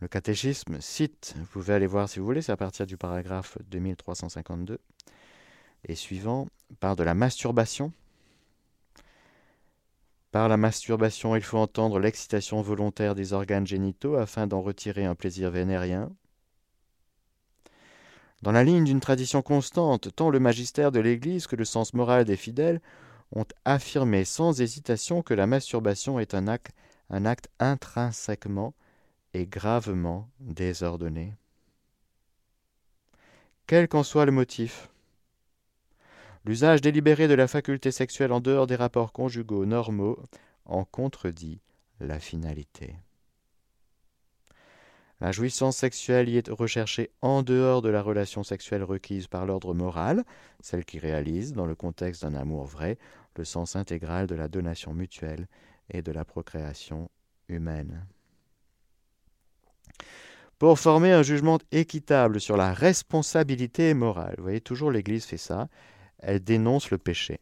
Le 0.00 0.08
catéchisme 0.08 0.80
cite, 0.80 1.34
vous 1.36 1.46
pouvez 1.46 1.74
aller 1.74 1.86
voir 1.86 2.08
si 2.08 2.18
vous 2.18 2.24
voulez, 2.24 2.42
c'est 2.42 2.52
à 2.52 2.56
partir 2.56 2.86
du 2.86 2.96
paragraphe 2.96 3.58
2352 3.68 4.78
et 5.84 5.94
suivant, 5.94 6.48
parle 6.80 6.96
de 6.96 7.02
la 7.02 7.14
masturbation. 7.14 7.92
Par 10.30 10.48
la 10.48 10.56
masturbation, 10.56 11.36
il 11.36 11.42
faut 11.42 11.58
entendre 11.58 11.98
l'excitation 11.98 12.60
volontaire 12.60 13.14
des 13.14 13.32
organes 13.32 13.66
génitaux 13.66 14.16
afin 14.16 14.46
d'en 14.46 14.60
retirer 14.60 15.04
un 15.04 15.14
plaisir 15.14 15.50
vénérien. 15.50 16.10
Dans 18.42 18.52
la 18.52 18.62
ligne 18.62 18.84
d'une 18.84 19.00
tradition 19.00 19.42
constante, 19.42 20.14
tant 20.14 20.30
le 20.30 20.38
magistère 20.38 20.92
de 20.92 21.00
l'Église 21.00 21.46
que 21.46 21.56
le 21.56 21.64
sens 21.64 21.92
moral 21.92 22.24
des 22.24 22.36
fidèles 22.36 22.80
ont 23.32 23.46
affirmé 23.64 24.24
sans 24.24 24.60
hésitation 24.60 25.22
que 25.22 25.34
la 25.34 25.46
masturbation 25.46 26.20
est 26.20 26.34
un 26.34 26.46
acte, 26.46 27.48
intrinsèquement 27.58 28.74
et 29.34 29.46
gravement 29.46 30.28
désordonné. 30.40 31.34
Quel 33.66 33.88
qu'en 33.88 34.02
soit 34.02 34.24
le 34.24 34.32
motif, 34.32 34.88
l'usage 36.44 36.80
délibéré 36.80 37.28
de 37.28 37.34
la 37.34 37.48
faculté 37.48 37.90
sexuelle 37.90 38.32
en 38.32 38.40
dehors 38.40 38.66
des 38.66 38.76
rapports 38.76 39.12
conjugaux 39.12 39.66
normaux 39.66 40.18
en 40.64 40.84
contredit 40.84 41.60
la 42.00 42.20
finalité. 42.20 42.94
La 45.20 45.32
jouissance 45.32 45.76
sexuelle 45.76 46.28
y 46.28 46.36
est 46.36 46.48
recherchée 46.48 47.10
en 47.22 47.42
dehors 47.42 47.82
de 47.82 47.88
la 47.88 48.02
relation 48.02 48.44
sexuelle 48.44 48.84
requise 48.84 49.26
par 49.26 49.46
l'ordre 49.46 49.74
moral, 49.74 50.24
celle 50.60 50.84
qui 50.84 51.00
réalise, 51.00 51.54
dans 51.54 51.66
le 51.66 51.74
contexte 51.74 52.22
d'un 52.22 52.34
amour 52.34 52.66
vrai, 52.66 52.98
le 53.36 53.44
sens 53.44 53.74
intégral 53.74 54.28
de 54.28 54.36
la 54.36 54.46
donation 54.46 54.94
mutuelle 54.94 55.48
et 55.90 56.02
de 56.02 56.12
la 56.12 56.24
procréation 56.24 57.10
humaine. 57.48 58.06
Pour 60.58 60.78
former 60.78 61.12
un 61.12 61.22
jugement 61.22 61.58
équitable 61.72 62.40
sur 62.40 62.56
la 62.56 62.72
responsabilité 62.72 63.94
morale, 63.94 64.34
vous 64.38 64.44
voyez, 64.44 64.60
toujours 64.60 64.90
l'Église 64.90 65.24
fait 65.24 65.36
ça, 65.36 65.68
elle 66.18 66.42
dénonce 66.42 66.90
le 66.90 66.98
péché. 66.98 67.40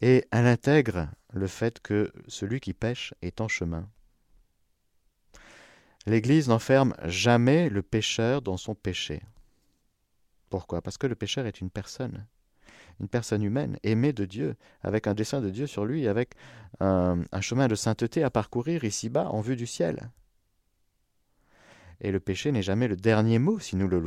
Et 0.00 0.24
elle 0.30 0.46
intègre 0.46 1.08
le 1.32 1.46
fait 1.46 1.80
que 1.80 2.12
celui 2.28 2.60
qui 2.60 2.74
pêche 2.74 3.14
est 3.22 3.40
en 3.40 3.48
chemin. 3.48 3.88
L'Église 6.06 6.48
n'enferme 6.48 6.94
jamais 7.04 7.68
le 7.68 7.82
pécheur 7.82 8.40
dans 8.40 8.56
son 8.56 8.74
péché. 8.74 9.22
Pourquoi? 10.50 10.80
Parce 10.80 10.98
que 10.98 11.08
le 11.08 11.16
pécheur 11.16 11.46
est 11.46 11.60
une 11.60 11.70
personne, 11.70 12.26
une 13.00 13.08
personne 13.08 13.42
humaine, 13.42 13.78
aimée 13.82 14.12
de 14.12 14.24
Dieu, 14.24 14.54
avec 14.82 15.08
un 15.08 15.14
dessein 15.14 15.40
de 15.40 15.50
Dieu 15.50 15.66
sur 15.66 15.84
lui, 15.84 16.06
avec 16.06 16.34
un, 16.78 17.24
chemin 17.40 17.66
de 17.66 17.74
sainteté 17.74 18.22
à 18.22 18.30
parcourir 18.30 18.84
ici-bas 18.84 19.28
en 19.30 19.40
vue 19.40 19.56
du 19.56 19.66
ciel. 19.66 20.10
Et 22.00 22.12
le 22.12 22.20
péché 22.20 22.52
n'est 22.52 22.62
jamais 22.62 22.86
le 22.86 22.96
dernier 22.96 23.40
mot 23.40 23.58
si 23.58 23.74
nous 23.74 23.88
le 23.88 23.98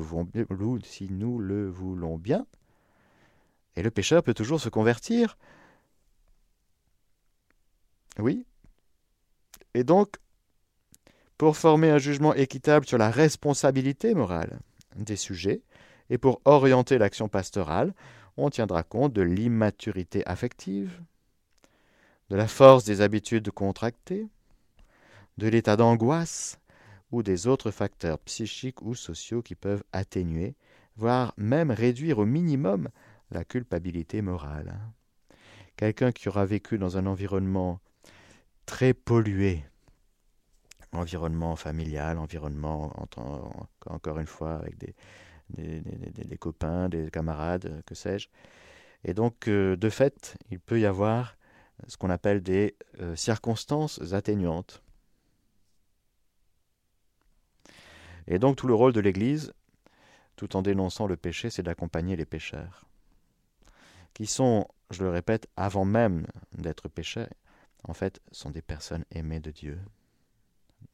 voulons 1.70 2.18
bien. 2.18 2.46
Et 3.76 3.82
le 3.82 3.92
pécheur 3.92 4.24
peut 4.24 4.34
toujours 4.34 4.62
se 4.62 4.70
convertir. 4.70 5.38
Oui. 8.20 8.46
Et 9.74 9.84
donc, 9.84 10.18
pour 11.40 11.56
former 11.56 11.90
un 11.90 12.00
jugement 12.00 12.34
équitable 12.36 12.86
sur 12.86 12.98
la 12.98 13.10
responsabilité 13.10 14.14
morale 14.14 14.60
des 14.98 15.16
sujets 15.16 15.62
et 16.10 16.18
pour 16.18 16.42
orienter 16.44 16.98
l'action 16.98 17.30
pastorale, 17.30 17.94
on 18.36 18.50
tiendra 18.50 18.84
compte 18.84 19.14
de 19.14 19.22
l'immaturité 19.22 20.22
affective, 20.28 21.02
de 22.30 22.36
la 22.36 22.50
force 22.50 22.84
des 22.84 23.00
habitudes 23.00 23.52
contractées, 23.52 24.28
de 25.38 25.48
l'état 25.48 25.78
d'angoisse 25.78 26.60
ou 27.14 27.24
des 27.24 27.48
autres 27.48 27.72
facteurs 27.72 28.20
psychiques 28.20 28.82
ou 28.82 28.94
sociaux 28.94 29.42
qui 29.42 29.56
peuvent 29.56 29.86
atténuer, 29.94 30.56
voire 30.98 31.34
même 31.38 31.72
réduire 31.72 32.20
au 32.20 32.26
minimum 32.26 32.90
la 33.32 33.46
culpabilité 33.46 34.22
morale. 34.22 34.78
Quelqu'un 35.78 36.12
qui 36.12 36.28
aura 36.28 36.46
vécu 36.46 36.78
dans 36.78 36.98
un 36.98 37.06
environnement 37.06 37.80
très 38.66 38.94
pollué, 38.94 39.64
environnement 40.92 41.56
familial, 41.56 42.18
environnement, 42.18 42.94
encore 43.86 44.20
une 44.20 44.28
fois, 44.28 44.56
avec 44.56 44.78
des, 44.78 46.38
copains, 46.38 46.90
des 46.90 47.10
camarades, 47.12 47.84
que 47.86 47.96
sais-je. 47.96 48.30
Et 49.04 49.14
donc, 49.14 49.48
euh, 49.48 49.76
de 49.76 49.90
fait, 49.90 50.38
il 50.52 50.60
peut 50.60 50.80
y 50.80 50.86
avoir 50.86 51.38
ce 51.88 51.96
qu'on 51.96 52.10
appelle 52.10 52.42
des 52.42 52.76
euh, 53.00 53.16
circonstances 53.16 54.14
atténuantes. 54.14 54.84
Et 58.28 58.40
donc, 58.40 58.58
tout 58.58 58.68
le 58.68 58.74
rôle 58.74 58.94
de 58.94 59.00
l'Église, 59.00 59.54
tout 60.36 60.56
en 60.56 60.62
dénonçant 60.62 61.08
le 61.08 61.18
péché, 61.18 61.50
c'est 61.50 61.64
d'accompagner 61.64 62.16
les 62.16 62.26
pécheurs, 62.26 62.86
qui 64.14 64.26
sont, 64.28 64.68
je 64.92 65.04
le 65.04 65.10
répète, 65.10 65.48
avant 65.56 65.86
même 65.86 66.28
d'être 66.52 66.90
pécheurs, 66.90 67.30
en 67.84 67.94
fait, 67.94 68.22
sont 68.32 68.52
des 68.52 68.62
personnes 68.62 69.06
aimées 69.12 69.40
de 69.40 69.52
Dieu, 69.52 69.80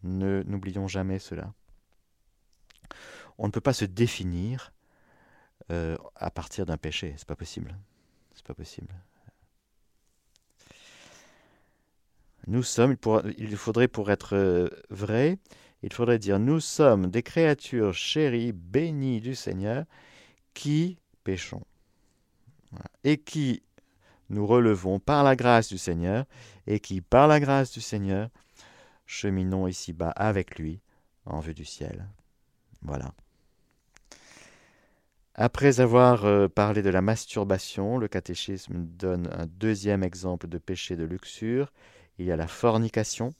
ne 0.03 0.43
n'oublions 0.43 0.87
jamais 0.87 1.19
cela. 1.19 1.53
On 3.37 3.47
ne 3.47 3.51
peut 3.51 3.61
pas 3.61 3.73
se 3.73 3.85
définir 3.85 4.71
euh, 5.71 5.97
à 6.15 6.29
partir 6.31 6.65
d'un 6.65 6.77
péché. 6.77 7.15
C'est 7.17 7.27
pas 7.27 7.35
possible. 7.35 7.75
C'est 8.33 8.45
pas 8.45 8.53
possible. 8.53 8.93
Nous 12.47 12.63
sommes, 12.63 12.95
il 13.37 13.57
faudrait 13.57 13.87
pour 13.87 14.11
être 14.11 14.35
euh, 14.35 14.69
vrai, 14.91 15.39
il 15.81 15.91
faudrait 15.91 16.19
dire 16.19 16.37
nous 16.37 16.59
sommes 16.59 17.07
des 17.09 17.23
créatures 17.23 17.93
chéries, 17.93 18.51
bénies 18.51 19.19
du 19.19 19.33
Seigneur, 19.33 19.85
qui 20.53 20.99
péchons. 21.23 21.63
Et 23.03 23.17
qui 23.17 23.63
nous 24.29 24.45
relevons 24.45 24.99
par 24.99 25.23
la 25.23 25.35
grâce 25.35 25.69
du 25.69 25.77
Seigneur, 25.77 26.25
et 26.67 26.79
qui, 26.79 27.01
par 27.01 27.27
la 27.27 27.39
grâce 27.39 27.71
du 27.71 27.81
Seigneur, 27.81 28.29
cheminons 29.05 29.67
ici-bas 29.67 30.09
avec 30.09 30.57
lui 30.57 30.81
en 31.25 31.39
vue 31.39 31.53
du 31.53 31.65
ciel. 31.65 32.07
Voilà. 32.81 33.13
Après 35.33 35.81
avoir 35.81 36.23
euh, 36.23 36.47
parlé 36.47 36.81
de 36.81 36.89
la 36.89 37.01
masturbation, 37.01 37.97
le 37.97 38.07
catéchisme 38.07 38.85
donne 38.85 39.27
un 39.33 39.47
deuxième 39.47 40.03
exemple 40.03 40.47
de 40.47 40.57
péché 40.57 40.95
de 40.95 41.03
luxure. 41.03 41.73
Il 42.17 42.25
y 42.25 42.31
a 42.31 42.37
la 42.37 42.47
fornication, 42.47 43.33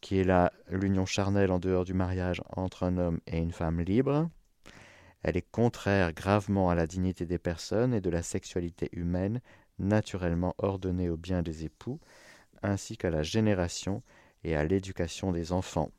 qui 0.00 0.20
est 0.20 0.30
l'union 0.68 1.04
charnelle 1.04 1.50
en 1.50 1.58
dehors 1.58 1.84
du 1.84 1.94
mariage 1.94 2.42
entre 2.54 2.84
un 2.84 2.96
homme 2.96 3.20
et 3.26 3.38
une 3.38 3.50
femme 3.50 3.80
libre. 3.80 4.30
Elle 5.22 5.36
est 5.36 5.50
contraire 5.50 6.12
gravement 6.12 6.70
à 6.70 6.74
la 6.74 6.86
dignité 6.86 7.26
des 7.26 7.38
personnes 7.38 7.92
et 7.92 8.00
de 8.00 8.08
la 8.08 8.22
sexualité 8.22 8.88
humaine, 8.92 9.40
naturellement 9.78 10.54
ordonnée 10.58 11.10
au 11.10 11.16
bien 11.16 11.42
des 11.42 11.64
époux, 11.64 11.98
ainsi 12.62 12.96
qu'à 12.96 13.10
la 13.10 13.22
génération 13.22 14.02
et 14.44 14.56
à 14.56 14.64
l'éducation 14.64 15.32
des 15.32 15.52
enfants. 15.52 15.90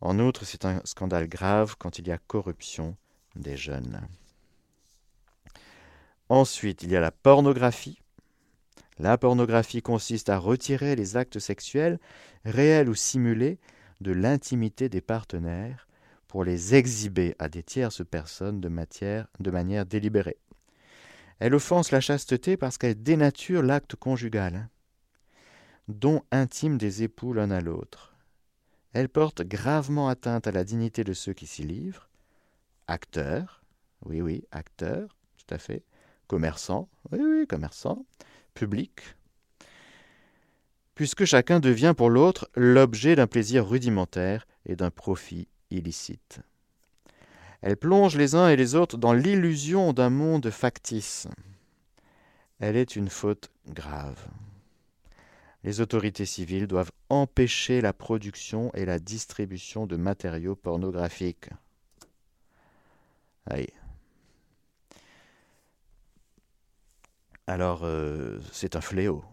En 0.00 0.18
outre, 0.18 0.44
c'est 0.44 0.64
un 0.64 0.80
scandale 0.84 1.28
grave 1.28 1.76
quand 1.78 1.98
il 1.98 2.06
y 2.06 2.12
a 2.12 2.18
corruption 2.18 2.96
des 3.34 3.56
jeunes. 3.56 4.00
Ensuite, 6.28 6.82
il 6.82 6.90
y 6.90 6.96
a 6.96 7.00
la 7.00 7.10
pornographie. 7.10 8.00
La 8.98 9.16
pornographie 9.16 9.82
consiste 9.82 10.28
à 10.28 10.38
retirer 10.38 10.94
les 10.94 11.16
actes 11.16 11.38
sexuels, 11.38 11.98
réels 12.44 12.88
ou 12.88 12.94
simulés, 12.94 13.58
de 14.00 14.12
l'intimité 14.12 14.88
des 14.88 15.00
partenaires 15.00 15.88
pour 16.28 16.44
les 16.44 16.74
exhiber 16.74 17.34
à 17.38 17.48
des 17.48 17.62
tierces 17.62 18.04
personnes 18.04 18.60
de, 18.60 18.68
de 18.68 19.50
manière 19.50 19.86
délibérée. 19.86 20.38
Elle 21.40 21.54
offense 21.54 21.90
la 21.90 22.00
chasteté 22.00 22.56
parce 22.56 22.78
qu'elle 22.78 23.02
dénature 23.02 23.62
l'acte 23.62 23.96
conjugal 23.96 24.68
don 25.88 26.22
intime 26.30 26.76
des 26.76 27.02
époux 27.02 27.32
l'un 27.32 27.50
à 27.50 27.60
l'autre. 27.60 28.14
Elle 28.92 29.08
porte 29.08 29.42
gravement 29.42 30.08
atteinte 30.08 30.46
à 30.46 30.52
la 30.52 30.64
dignité 30.64 31.02
de 31.02 31.12
ceux 31.12 31.32
qui 31.32 31.46
s'y 31.46 31.62
livrent, 31.62 32.08
acteurs, 32.86 33.62
oui, 34.04 34.20
oui, 34.20 34.44
acteurs, 34.50 35.16
tout 35.36 35.54
à 35.54 35.58
fait, 35.58 35.82
commerçants, 36.26 36.88
oui, 37.10 37.20
oui, 37.22 37.46
commerçants, 37.46 38.04
public, 38.54 39.16
puisque 40.94 41.24
chacun 41.24 41.60
devient 41.60 41.94
pour 41.96 42.10
l'autre 42.10 42.50
l'objet 42.54 43.16
d'un 43.16 43.26
plaisir 43.26 43.66
rudimentaire 43.66 44.46
et 44.66 44.76
d'un 44.76 44.90
profit 44.90 45.48
illicite. 45.70 46.40
Elle 47.60 47.76
plonge 47.76 48.16
les 48.16 48.34
uns 48.34 48.48
et 48.48 48.56
les 48.56 48.74
autres 48.74 48.96
dans 48.98 49.12
l'illusion 49.12 49.92
d'un 49.92 50.10
monde 50.10 50.50
factice. 50.50 51.26
Elle 52.60 52.76
est 52.76 52.94
une 52.94 53.08
faute 53.08 53.50
grave. 53.66 54.28
Les 55.64 55.80
autorités 55.80 56.26
civiles 56.26 56.66
doivent 56.66 56.92
empêcher 57.08 57.80
la 57.80 57.92
production 57.92 58.70
et 58.74 58.84
la 58.84 58.98
distribution 58.98 59.86
de 59.86 59.96
matériaux 59.96 60.54
pornographiques. 60.54 61.50
Alors, 67.46 67.80
euh, 67.82 68.38
c'est 68.52 68.76
un 68.76 68.80
fléau 68.80 69.24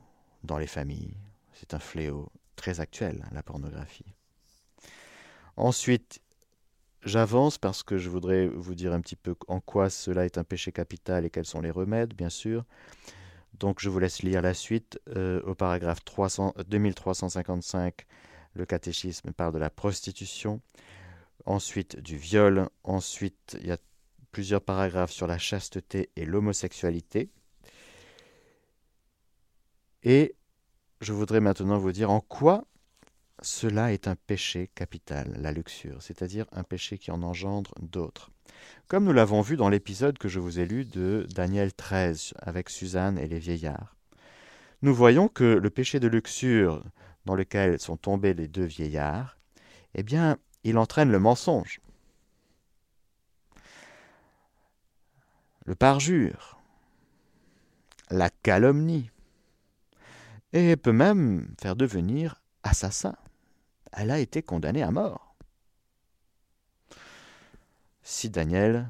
dans 0.43 0.57
les 0.57 0.67
familles. 0.67 1.15
C'est 1.53 1.73
un 1.73 1.79
fléau 1.79 2.31
très 2.55 2.79
actuel, 2.79 3.25
la 3.31 3.43
pornographie. 3.43 4.15
Ensuite, 5.57 6.21
j'avance 7.03 7.57
parce 7.57 7.83
que 7.83 7.97
je 7.97 8.09
voudrais 8.09 8.47
vous 8.47 8.73
dire 8.73 8.93
un 8.93 9.01
petit 9.01 9.15
peu 9.15 9.35
en 9.47 9.59
quoi 9.59 9.89
cela 9.89 10.25
est 10.25 10.37
un 10.37 10.43
péché 10.43 10.71
capital 10.71 11.25
et 11.25 11.29
quels 11.29 11.45
sont 11.45 11.61
les 11.61 11.71
remèdes, 11.71 12.13
bien 12.13 12.29
sûr. 12.29 12.65
Donc 13.59 13.79
je 13.79 13.89
vous 13.89 13.99
laisse 13.99 14.23
lire 14.23 14.41
la 14.41 14.53
suite. 14.53 14.99
Euh, 15.15 15.41
au 15.43 15.55
paragraphe 15.55 15.99
2355, 16.05 18.05
le 18.53 18.65
catéchisme 18.65 19.31
parle 19.31 19.53
de 19.53 19.59
la 19.59 19.69
prostitution, 19.69 20.61
ensuite 21.45 21.99
du 21.99 22.17
viol, 22.17 22.69
ensuite 22.83 23.57
il 23.61 23.67
y 23.67 23.71
a 23.71 23.77
plusieurs 24.31 24.61
paragraphes 24.61 25.11
sur 25.11 25.27
la 25.27 25.37
chasteté 25.37 26.09
et 26.15 26.25
l'homosexualité. 26.25 27.29
Et 30.03 30.35
je 31.01 31.13
voudrais 31.13 31.41
maintenant 31.41 31.77
vous 31.77 31.91
dire 31.91 32.11
en 32.11 32.21
quoi 32.21 32.65
cela 33.41 33.93
est 33.93 34.07
un 34.07 34.15
péché 34.15 34.69
capital, 34.75 35.35
la 35.39 35.51
luxure, 35.51 36.01
c'est-à-dire 36.01 36.45
un 36.51 36.63
péché 36.63 36.97
qui 36.97 37.11
en 37.11 37.21
engendre 37.23 37.73
d'autres. 37.81 38.31
Comme 38.87 39.05
nous 39.05 39.13
l'avons 39.13 39.41
vu 39.41 39.57
dans 39.57 39.69
l'épisode 39.69 40.17
que 40.17 40.27
je 40.27 40.39
vous 40.39 40.59
ai 40.59 40.65
lu 40.65 40.85
de 40.85 41.27
Daniel 41.33 41.73
13 41.73 42.33
avec 42.39 42.69
Suzanne 42.69 43.17
et 43.17 43.27
les 43.27 43.39
vieillards. 43.39 43.95
Nous 44.81 44.93
voyons 44.93 45.27
que 45.27 45.43
le 45.43 45.69
péché 45.69 45.99
de 45.99 46.07
luxure 46.07 46.83
dans 47.25 47.35
lequel 47.35 47.79
sont 47.79 47.97
tombés 47.97 48.33
les 48.33 48.47
deux 48.47 48.65
vieillards, 48.65 49.37
eh 49.95 50.03
bien, 50.03 50.37
il 50.63 50.77
entraîne 50.77 51.11
le 51.11 51.19
mensonge. 51.19 51.79
le 55.65 55.75
parjure, 55.75 56.61
la 58.11 58.29
calomnie, 58.29 59.09
et 60.53 60.75
peut 60.77 60.93
même 60.93 61.53
faire 61.59 61.75
devenir 61.75 62.41
assassin. 62.63 63.15
Elle 63.93 64.11
a 64.11 64.19
été 64.19 64.41
condamnée 64.43 64.83
à 64.83 64.91
mort. 64.91 65.35
Si 68.03 68.29
Daniel, 68.29 68.89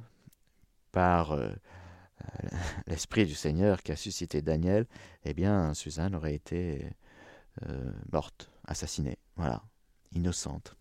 par 0.91 1.31
euh, 1.31 1.49
l'Esprit 2.87 3.25
du 3.25 3.35
Seigneur 3.35 3.81
qui 3.83 3.91
a 3.91 3.95
suscité 3.95 4.41
Daniel, 4.41 4.85
eh 5.23 5.33
bien, 5.33 5.73
Suzanne 5.73 6.15
aurait 6.15 6.35
été 6.35 6.85
euh, 7.69 7.91
morte, 8.11 8.49
assassinée, 8.67 9.17
voilà, 9.35 9.63
innocente. 10.11 10.75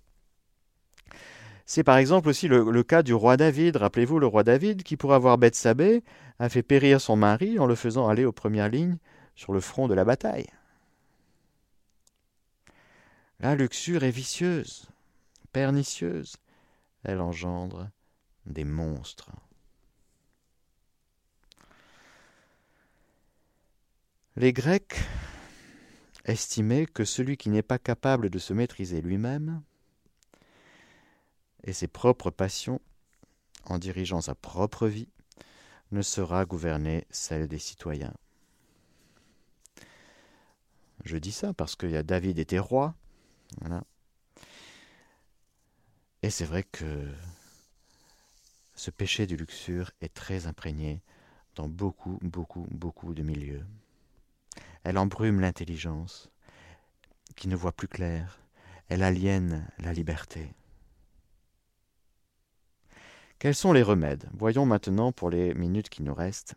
C'est 1.66 1.84
par 1.84 1.96
exemple 1.96 2.28
aussi 2.28 2.46
le, 2.46 2.82
cas 2.82 3.02
du 3.02 3.14
roi 3.14 3.36
David. 3.36 3.76
Rappelez-vous 3.76 4.18
le 4.18 4.26
roi 4.26 4.42
David 4.42 4.82
qui, 4.82 4.96
pour 4.96 5.14
avoir 5.14 5.38
Bethsabée, 5.38 6.04
a 6.38 6.48
fait 6.48 6.62
périr 6.62 7.00
son 7.00 7.16
mari 7.16 7.58
en 7.58 7.66
le 7.66 7.74
faisant 7.74 8.08
aller 8.08 8.24
aux 8.24 8.32
premières 8.32 8.68
lignes 8.68 8.98
sur 9.34 9.52
le 9.52 9.60
front 9.60 9.88
de 9.88 9.94
la 9.94 10.04
bataille. 10.04 10.46
La 13.40 13.54
luxure 13.54 14.04
est 14.04 14.10
vicieuse, 14.10 14.86
pernicieuse. 15.52 16.36
Elle 17.02 17.20
engendre 17.20 17.90
des 18.46 18.64
monstres. 18.64 19.30
Les 24.36 24.52
Grecs 24.52 24.96
estimaient 26.24 26.86
que 26.86 27.04
celui 27.04 27.36
qui 27.36 27.50
n'est 27.50 27.62
pas 27.62 27.78
capable 27.78 28.30
de 28.30 28.38
se 28.38 28.52
maîtriser 28.52 29.00
lui-même 29.00 29.62
et 31.62 31.72
ses 31.72 31.88
propres 31.88 32.30
passions, 32.30 32.80
en 33.64 33.78
dirigeant 33.78 34.20
sa 34.20 34.34
propre 34.34 34.86
vie, 34.88 35.08
ne 35.92 36.02
sera 36.02 36.44
gouverner 36.44 37.06
celle 37.10 37.46
des 37.46 37.58
citoyens. 37.58 38.14
Je 41.04 41.16
dis 41.16 41.32
ça 41.32 41.52
parce 41.54 41.76
que 41.76 42.02
David 42.02 42.38
était 42.38 42.58
roi. 42.58 42.94
Et 46.22 46.30
c'est 46.30 46.44
vrai 46.44 46.64
que 46.64 47.12
ce 48.74 48.90
péché 48.90 49.26
du 49.26 49.36
luxure 49.36 49.90
est 50.00 50.12
très 50.12 50.46
imprégné 50.46 51.02
dans 51.54 51.68
beaucoup, 51.68 52.18
beaucoup, 52.22 52.66
beaucoup 52.70 53.14
de 53.14 53.22
milieux. 53.22 53.64
Elle 54.84 54.98
embrume 54.98 55.40
l'intelligence, 55.40 56.30
qui 57.36 57.48
ne 57.48 57.56
voit 57.56 57.72
plus 57.72 57.88
clair. 57.88 58.40
Elle 58.88 59.02
aliène 59.02 59.68
la 59.78 59.92
liberté. 59.92 60.52
Quels 63.38 63.54
sont 63.54 63.72
les 63.72 63.82
remèdes? 63.82 64.28
Voyons 64.32 64.66
maintenant 64.66 65.12
pour 65.12 65.30
les 65.30 65.54
minutes 65.54 65.88
qui 65.90 66.02
nous 66.02 66.14
restent, 66.14 66.54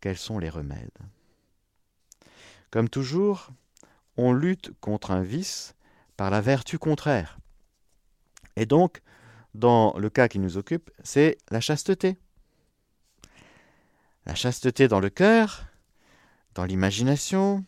quels 0.00 0.16
sont 0.16 0.38
les 0.38 0.48
remèdes? 0.48 0.98
Comme 2.70 2.88
toujours, 2.88 3.50
on 4.16 4.32
lutte 4.32 4.72
contre 4.80 5.10
un 5.10 5.22
vice 5.22 5.75
par 6.16 6.30
la 6.30 6.40
vertu 6.40 6.78
contraire. 6.78 7.38
Et 8.56 8.66
donc, 8.66 9.02
dans 9.54 9.96
le 9.98 10.10
cas 10.10 10.28
qui 10.28 10.38
nous 10.38 10.56
occupe, 10.56 10.90
c'est 11.02 11.38
la 11.50 11.60
chasteté. 11.60 12.18
La 14.24 14.34
chasteté 14.34 14.88
dans 14.88 15.00
le 15.00 15.10
cœur, 15.10 15.66
dans 16.54 16.64
l'imagination, 16.64 17.64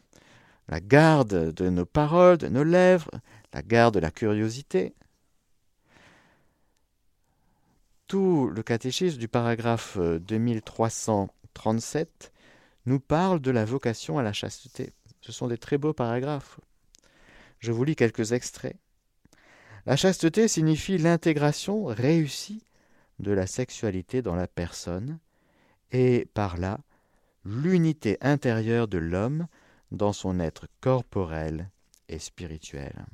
la 0.69 0.81
garde 0.81 1.53
de 1.53 1.71
nos 1.71 1.87
paroles, 1.87 2.39
de 2.39 2.49
nos 2.49 2.65
lèvres, 2.65 3.11
la 3.53 3.63
garde 3.63 3.95
de 3.95 4.01
la 4.01 4.11
curiosité, 4.11 4.95
tout 8.09 8.51
le 8.55 8.63
catéchisme 8.63 9.19
du 9.19 9.29
paragraphe 9.29 9.99
2337 9.99 12.09
euh, 12.09 12.29
nous 12.87 13.01
parle 13.01 13.41
de 13.41 13.51
la 13.51 13.67
vocation 13.67 14.19
à 14.19 14.23
la 14.23 14.33
chasteté. 14.33 14.95
Ce 15.21 15.31
sont 15.31 15.47
des 15.47 15.59
très 15.59 15.77
beaux 15.77 15.93
paragraphes. 15.93 16.59
Je 17.61 17.73
vous 17.73 17.85
lis 17.85 17.97
quelques 17.97 18.33
extraits. 18.33 18.77
La 19.87 19.97
chasteté 19.97 20.49
signifie 20.49 20.99
l'intégration 20.99 21.85
réussie 21.85 22.63
de 23.19 23.33
la 23.33 23.47
sexualité 23.47 24.23
dans 24.23 24.37
la 24.37 24.47
personne 24.47 25.19
et 25.93 26.27
par 26.35 26.57
là 26.57 26.79
l'unité 27.45 28.19
intérieure 28.21 28.89
de 28.89 28.99
l'homme 28.99 29.47
dans 29.91 30.13
son 30.13 30.41
être 30.41 30.67
corporel 30.81 31.71
et 32.09 32.19
spirituel. 32.19 33.07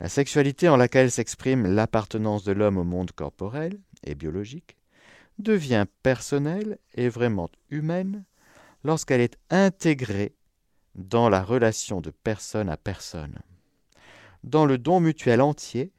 La 0.00 0.08
sexualité 0.08 0.68
en 0.68 0.76
laquelle 0.76 1.10
s'exprime 1.10 1.66
l'appartenance 1.66 2.42
de 2.42 2.52
l'homme 2.52 2.78
au 2.78 2.84
monde 2.84 3.12
corporel 3.12 3.78
et 4.02 4.14
biologique 4.14 4.76
devient 5.38 5.86
personnelle 6.02 6.78
et 6.94 7.08
vraiment 7.08 7.50
humaine 7.70 8.24
lorsqu'elle 8.84 9.20
est 9.20 9.38
intégrée 9.50 10.34
dans 10.94 11.28
la 11.28 11.42
relation 11.42 12.00
de 12.00 12.10
personne 12.10 12.68
à 12.68 12.76
personne, 12.76 13.38
dans 14.44 14.66
le 14.66 14.78
don 14.78 15.00
mutuel 15.00 15.40
entier 15.40 15.92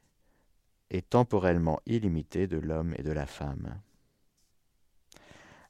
et 0.90 1.02
temporellement 1.02 1.80
illimité 1.86 2.46
de 2.46 2.58
l'homme 2.58 2.94
et 2.98 3.02
de 3.02 3.12
la 3.12 3.26
femme. 3.26 3.80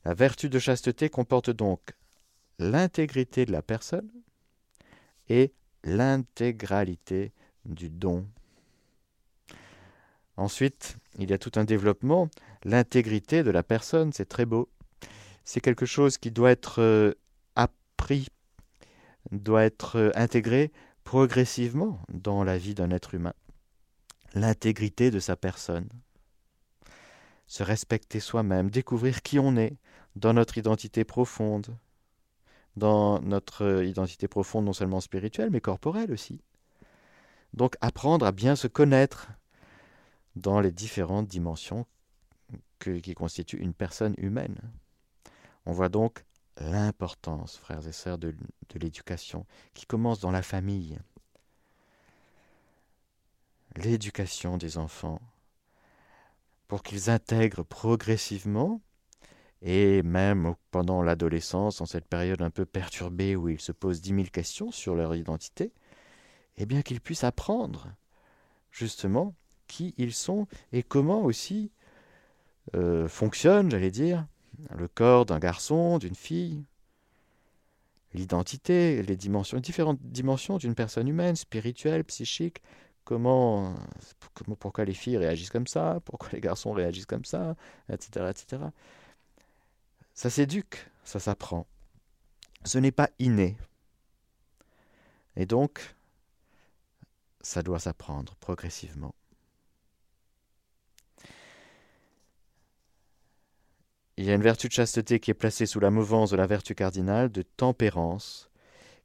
La 0.05 0.13
vertu 0.13 0.51
de 0.51 0.59
chasteté 0.59 1.09
comporte 1.09 1.51
donc 1.51 1.95
l'intégrité 2.59 3.47
de 3.47 3.53
la 3.53 3.63
personne 3.63 4.11
et 5.29 5.53
l'intégralité 5.83 7.33
du 7.65 7.89
don. 7.89 8.27
Ensuite, 10.37 10.99
il 11.19 11.31
y 11.31 11.33
a 11.33 11.39
tout 11.39 11.53
un 11.57 11.65
développement. 11.65 12.29
L'intégrité 12.65 13.43
de 13.43 13.51
la 13.51 13.63
personne, 13.63 14.13
c'est 14.13 14.29
très 14.29 14.47
beau. 14.47 14.69
C'est 15.45 15.61
quelque 15.61 15.87
chose 15.87 16.19
qui 16.19 16.31
doit 16.31 16.51
être 16.51 16.81
euh, 16.81 17.13
appris, 17.55 18.29
doit 19.31 19.65
être 19.65 19.97
euh, 19.97 20.11
intégré 20.15 20.73
progressivement 21.05 22.01
dans 22.13 22.45
la 22.45 22.59
vie 22.59 22.75
d'un 22.75 22.91
être 22.91 23.15
humain. 23.15 23.35
L'intégrité 24.35 25.11
de 25.11 25.21
sa 25.21 25.37
personne. 25.37 25.89
Se 27.47 27.63
respecter 27.63 28.21
soi-même, 28.21 28.71
découvrir 28.71 29.23
qui 29.23 29.39
on 29.39 29.57
est 29.57 29.77
dans 30.17 30.33
notre 30.33 30.59
identité 30.59 31.05
profonde, 31.05 31.77
dans 32.77 33.21
notre 33.21 33.65
euh, 33.65 33.85
identité 33.85 34.29
profonde 34.29 34.65
non 34.65 34.73
seulement 34.73 35.01
spirituelle, 35.01 35.51
mais 35.51 35.61
corporelle 35.61 36.13
aussi 36.13 36.41
Donc 37.53 37.77
apprendre 37.81 38.27
à 38.27 38.33
bien 38.33 38.57
se 38.57 38.67
connaître 38.67 39.29
dans 40.37 40.61
les 40.61 40.73
différentes 40.73 41.29
dimensions 41.29 41.87
qui 42.81 43.15
constituent 43.15 43.61
une 43.61 43.73
personne 43.73 44.15
humaine. 44.19 44.59
On 45.65 45.73
voit 45.73 45.89
donc 45.89 46.25
l'importance, 46.59 47.57
frères 47.57 47.87
et 47.87 47.93
sœurs, 47.93 48.19
de, 48.19 48.35
l'éducation 48.75 49.47
qui 49.75 49.87
commence 49.87 50.21
dans 50.21 50.31
la 50.31 50.43
famille. 50.43 50.99
L'éducation 53.77 54.57
des 54.57 54.79
enfants 54.79 55.21
pour 56.69 56.83
qu'ils 56.83 57.11
intègrent 57.11 57.65
progressivement 57.65 58.81
et 59.63 60.03
même 60.03 60.55
pendant 60.71 61.03
l'adolescence, 61.03 61.81
en 61.81 61.87
cette 61.87 62.07
période 62.07 62.43
un 62.43 62.51
peu 62.51 62.67
perturbée 62.67 63.35
où 63.35 63.49
ils 63.49 63.61
se 63.61 63.73
posent 63.73 64.01
dix 64.01 64.13
mille 64.13 64.31
questions 64.31 64.71
sur 64.71 64.95
leur 64.95 65.15
identité, 65.15 65.73
eh 66.57 66.67
bien 66.67 66.83
qu'ils 66.83 67.01
puissent 67.01 67.25
apprendre 67.25 67.89
justement 68.71 69.35
qui 69.67 69.95
ils 69.97 70.13
sont 70.13 70.47
et 70.73 70.83
comment 70.83 71.23
aussi 71.23 71.73
euh, 72.75 73.09
fonctionne, 73.09 73.71
j'allais 73.71 73.91
dire, 73.91 74.27
le 74.75 74.89
corps 74.89 75.27
d'un 75.27 75.39
garçon, 75.39 75.99
d'une 75.99 76.15
fille, 76.15 76.65
l'identité, 78.15 79.03
les 79.03 79.17
dimensions, 79.17 79.59
différentes 79.59 80.01
dimensions 80.03 80.59
d'une 80.59 80.75
personne 80.75 81.09
humaine, 81.09 81.37
spirituelle, 81.37 82.05
psychique, 82.05 82.63
comment, 83.05 83.75
comment, 84.35 84.57
pourquoi 84.57 84.85
les 84.85 84.95
filles 84.95 85.19
réagissent 85.19 85.51
comme 85.51 85.67
ça, 85.67 86.01
pourquoi 86.05 86.31
les 86.33 86.41
garçons 86.41 86.73
réagissent 86.73 87.07
comme 87.07 87.25
ça, 87.25 87.57
etc., 87.93 88.27
etc. 88.31 88.63
Ça 90.15 90.31
s'éduque, 90.31 90.89
ça 91.05 91.19
s'apprend. 91.19 91.67
Ce 92.65 92.79
n'est 92.79 92.93
pas 92.93 93.11
inné. 93.19 93.57
Et 95.37 95.47
donc, 95.47 95.95
ça 97.41 97.63
doit 97.63 97.81
s'apprendre 97.81 98.35
progressivement. 98.37 99.15
Il 104.17 104.25
y 104.25 104.31
a 104.31 104.35
une 104.35 104.43
vertu 104.43 104.69
de 104.69 104.73
chasteté 104.73 105.19
qui 105.19 105.33
est 105.33 105.35
placée 105.35 105.67
sous 105.67 105.81
la 105.81 105.91
mouvance 105.91 106.31
de 106.31 106.37
la 106.37 106.47
vertu 106.47 106.77
cardinale 106.77 107.33
de 107.33 107.43
tempérance, 107.43 108.49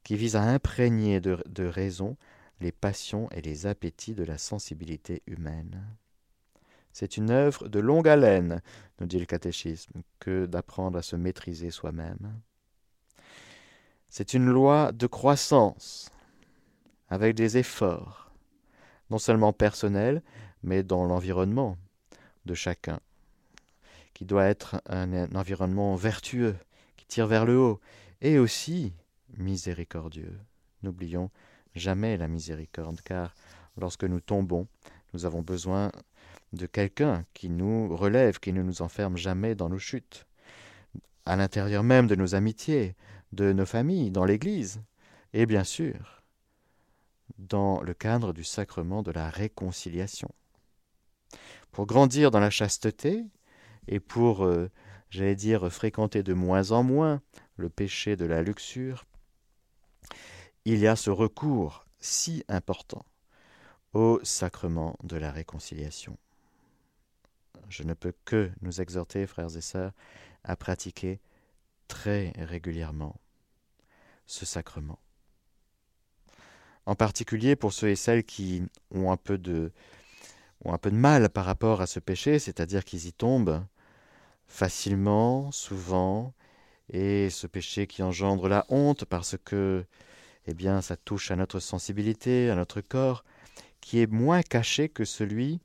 qui 0.04 0.16
vise 0.16 0.36
à 0.36 0.42
imprégner 0.42 1.20
de, 1.20 1.64
raison 1.64 2.16
les 2.60 2.70
passions 2.70 3.28
et 3.30 3.40
les 3.40 3.66
appétits 3.66 4.14
de 4.14 4.22
la 4.22 4.38
sensibilité 4.38 5.22
humaine. 5.26 5.84
C'est 6.92 7.16
une 7.16 7.30
œuvre 7.30 7.68
de 7.68 7.80
longue 7.80 8.08
haleine, 8.08 8.62
nous 9.00 9.06
dit 9.06 9.18
le 9.18 9.26
catéchisme, 9.26 10.02
que 10.20 10.46
d'apprendre 10.46 10.98
à 10.98 11.02
se 11.02 11.16
maîtriser 11.16 11.70
soi-même. 11.70 12.40
C'est 14.08 14.34
une 14.34 14.46
loi 14.46 14.92
de 14.92 15.06
croissance, 15.06 16.10
avec 17.08 17.34
des 17.34 17.58
efforts, 17.58 18.32
non 19.10 19.18
seulement 19.18 19.52
personnels, 19.52 20.22
mais 20.62 20.82
dans 20.82 21.04
l'environnement 21.04 21.76
de 22.44 22.54
chacun, 22.54 23.00
qui 24.20 24.26
doit 24.26 24.44
être 24.44 24.82
un, 24.84 25.34
environnement 25.34 25.96
vertueux, 25.96 26.54
qui 26.98 27.06
tire 27.06 27.26
vers 27.26 27.46
le 27.46 27.58
haut, 27.58 27.80
et 28.20 28.38
aussi 28.38 28.92
miséricordieux. 29.38 30.38
N'oublions 30.82 31.30
jamais 31.74 32.18
la 32.18 32.28
miséricorde, 32.28 33.00
car 33.00 33.34
lorsque 33.78 34.04
nous 34.04 34.20
tombons, 34.20 34.66
nous 35.14 35.24
avons 35.24 35.40
besoin 35.40 35.90
de 36.52 36.66
quelqu'un 36.66 37.24
qui 37.32 37.48
nous 37.48 37.96
relève, 37.96 38.40
qui 38.40 38.52
ne 38.52 38.62
nous 38.62 38.82
enferme 38.82 39.16
jamais 39.16 39.54
dans 39.54 39.70
nos 39.70 39.78
chutes, 39.78 40.26
à 41.24 41.34
l'intérieur 41.36 41.82
même 41.82 42.06
de 42.06 42.14
nos 42.14 42.34
amitiés, 42.34 42.96
de 43.32 43.54
nos 43.54 43.64
familles, 43.64 44.10
dans 44.10 44.26
l'Église, 44.26 44.82
et 45.32 45.46
bien 45.46 45.64
sûr 45.64 46.22
dans 47.38 47.80
le 47.80 47.94
cadre 47.94 48.34
du 48.34 48.44
sacrement 48.44 49.02
de 49.02 49.12
la 49.12 49.30
réconciliation. 49.30 50.28
Pour 51.72 51.86
grandir 51.86 52.30
dans 52.30 52.40
la 52.40 52.50
chasteté 52.50 53.24
et 53.88 54.00
pour, 54.00 54.44
euh, 54.44 54.70
j'allais 55.10 55.34
dire, 55.34 55.72
fréquenter 55.72 56.22
de 56.22 56.34
moins 56.34 56.72
en 56.72 56.82
moins 56.82 57.20
le 57.56 57.68
péché 57.68 58.16
de 58.16 58.24
la 58.24 58.42
luxure, 58.42 59.04
il 60.64 60.78
y 60.78 60.86
a 60.86 60.96
ce 60.96 61.10
recours 61.10 61.86
si 61.98 62.44
important 62.48 63.04
au 63.92 64.20
sacrement 64.22 64.96
de 65.02 65.16
la 65.16 65.30
réconciliation. 65.30 66.16
Je 67.68 67.82
ne 67.82 67.94
peux 67.94 68.12
que 68.24 68.50
nous 68.62 68.80
exhorter, 68.80 69.26
frères 69.26 69.56
et 69.56 69.60
sœurs, 69.60 69.92
à 70.44 70.56
pratiquer 70.56 71.20
très 71.88 72.32
régulièrement 72.38 73.16
ce 74.26 74.46
sacrement. 74.46 74.98
En 76.86 76.94
particulier 76.94 77.56
pour 77.56 77.72
ceux 77.72 77.88
et 77.90 77.96
celles 77.96 78.24
qui 78.24 78.62
ont 78.90 79.12
un 79.12 79.16
peu 79.16 79.38
de, 79.38 79.72
ont 80.64 80.72
un 80.72 80.78
peu 80.78 80.90
de 80.90 80.96
mal 80.96 81.28
par 81.30 81.44
rapport 81.44 81.80
à 81.80 81.86
ce 81.86 82.00
péché, 82.00 82.38
c'est-à-dire 82.38 82.84
qu'ils 82.84 83.06
y 83.06 83.12
tombent 83.12 83.64
facilement, 84.46 85.52
souvent, 85.52 86.34
et 86.92 87.30
ce 87.30 87.46
péché 87.46 87.86
qui 87.86 88.02
engendre 88.02 88.48
la 88.48 88.64
honte 88.68 89.04
parce 89.04 89.36
que 89.44 89.84
eh 90.46 90.54
bien, 90.54 90.80
ça 90.80 90.96
touche 90.96 91.30
à 91.30 91.36
notre 91.36 91.60
sensibilité, 91.60 92.50
à 92.50 92.56
notre 92.56 92.80
corps, 92.80 93.24
qui 93.80 94.00
est 94.00 94.10
moins 94.10 94.42
caché 94.42 94.88
que 94.88 95.04
celui 95.04 95.60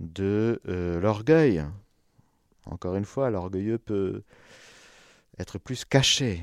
de 0.00 0.60
euh, 0.68 1.00
l'orgueil. 1.00 1.64
Encore 2.66 2.96
une 2.96 3.04
fois, 3.04 3.30
l'orgueilleux 3.30 3.78
peut 3.78 4.22
être 5.38 5.58
plus 5.58 5.84
caché. 5.84 6.42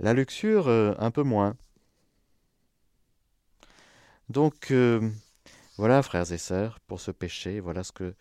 La 0.00 0.12
luxure, 0.12 0.68
euh, 0.68 0.94
un 0.98 1.10
peu 1.10 1.22
moins. 1.22 1.56
Donc, 4.28 4.70
euh, 4.70 5.10
voilà, 5.76 6.02
frères 6.02 6.30
et 6.32 6.38
sœurs, 6.38 6.80
pour 6.80 7.00
ce 7.00 7.10
péché, 7.10 7.60
voilà 7.60 7.84
ce 7.84 7.92
que 7.92 8.14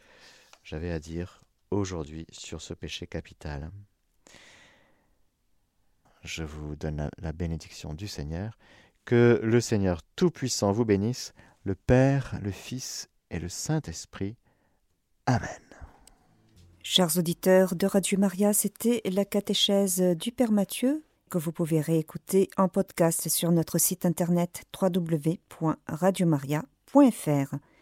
j'avais 0.64 0.92
à 0.92 1.00
dire 1.00 1.42
aujourd'hui 1.72 2.26
sur 2.32 2.62
ce 2.62 2.74
péché 2.74 3.08
capital 3.08 3.72
je 6.24 6.44
vous 6.44 6.76
donne 6.76 7.10
la, 7.18 7.32
bénédiction 7.34 7.94
du 7.94 8.08
Seigneur. 8.08 8.58
Que 9.06 9.40
le 9.44 9.60
Seigneur 9.60 10.02
Tout-Puissant 10.16 10.72
vous 10.72 10.86
bénisse, 10.86 11.34
le 11.64 11.76
Père, 11.76 12.40
le 12.42 12.52
Fils 12.52 13.10
et 13.30 13.40
le 13.40 13.50
Saint-Esprit. 13.50 14.38
Amen. 15.26 15.50
Chers 16.82 17.18
auditeurs 17.18 17.76
de 17.76 17.86
Radio 17.86 18.18
Maria, 18.18 18.54
c'était 18.54 19.02
la 19.06 19.26
catéchèse 19.26 20.02
du 20.02 20.32
Père 20.32 20.52
Mathieu 20.52 21.04
que 21.30 21.38
vous 21.38 21.52
pouvez 21.52 21.82
réécouter 21.82 22.50
en 22.58 22.68
podcast 22.68 23.28
sur 23.30 23.52
notre 23.52 23.78
site 23.78 24.06
internet 24.06 24.64
www.radiomaria.fr. 26.94 27.73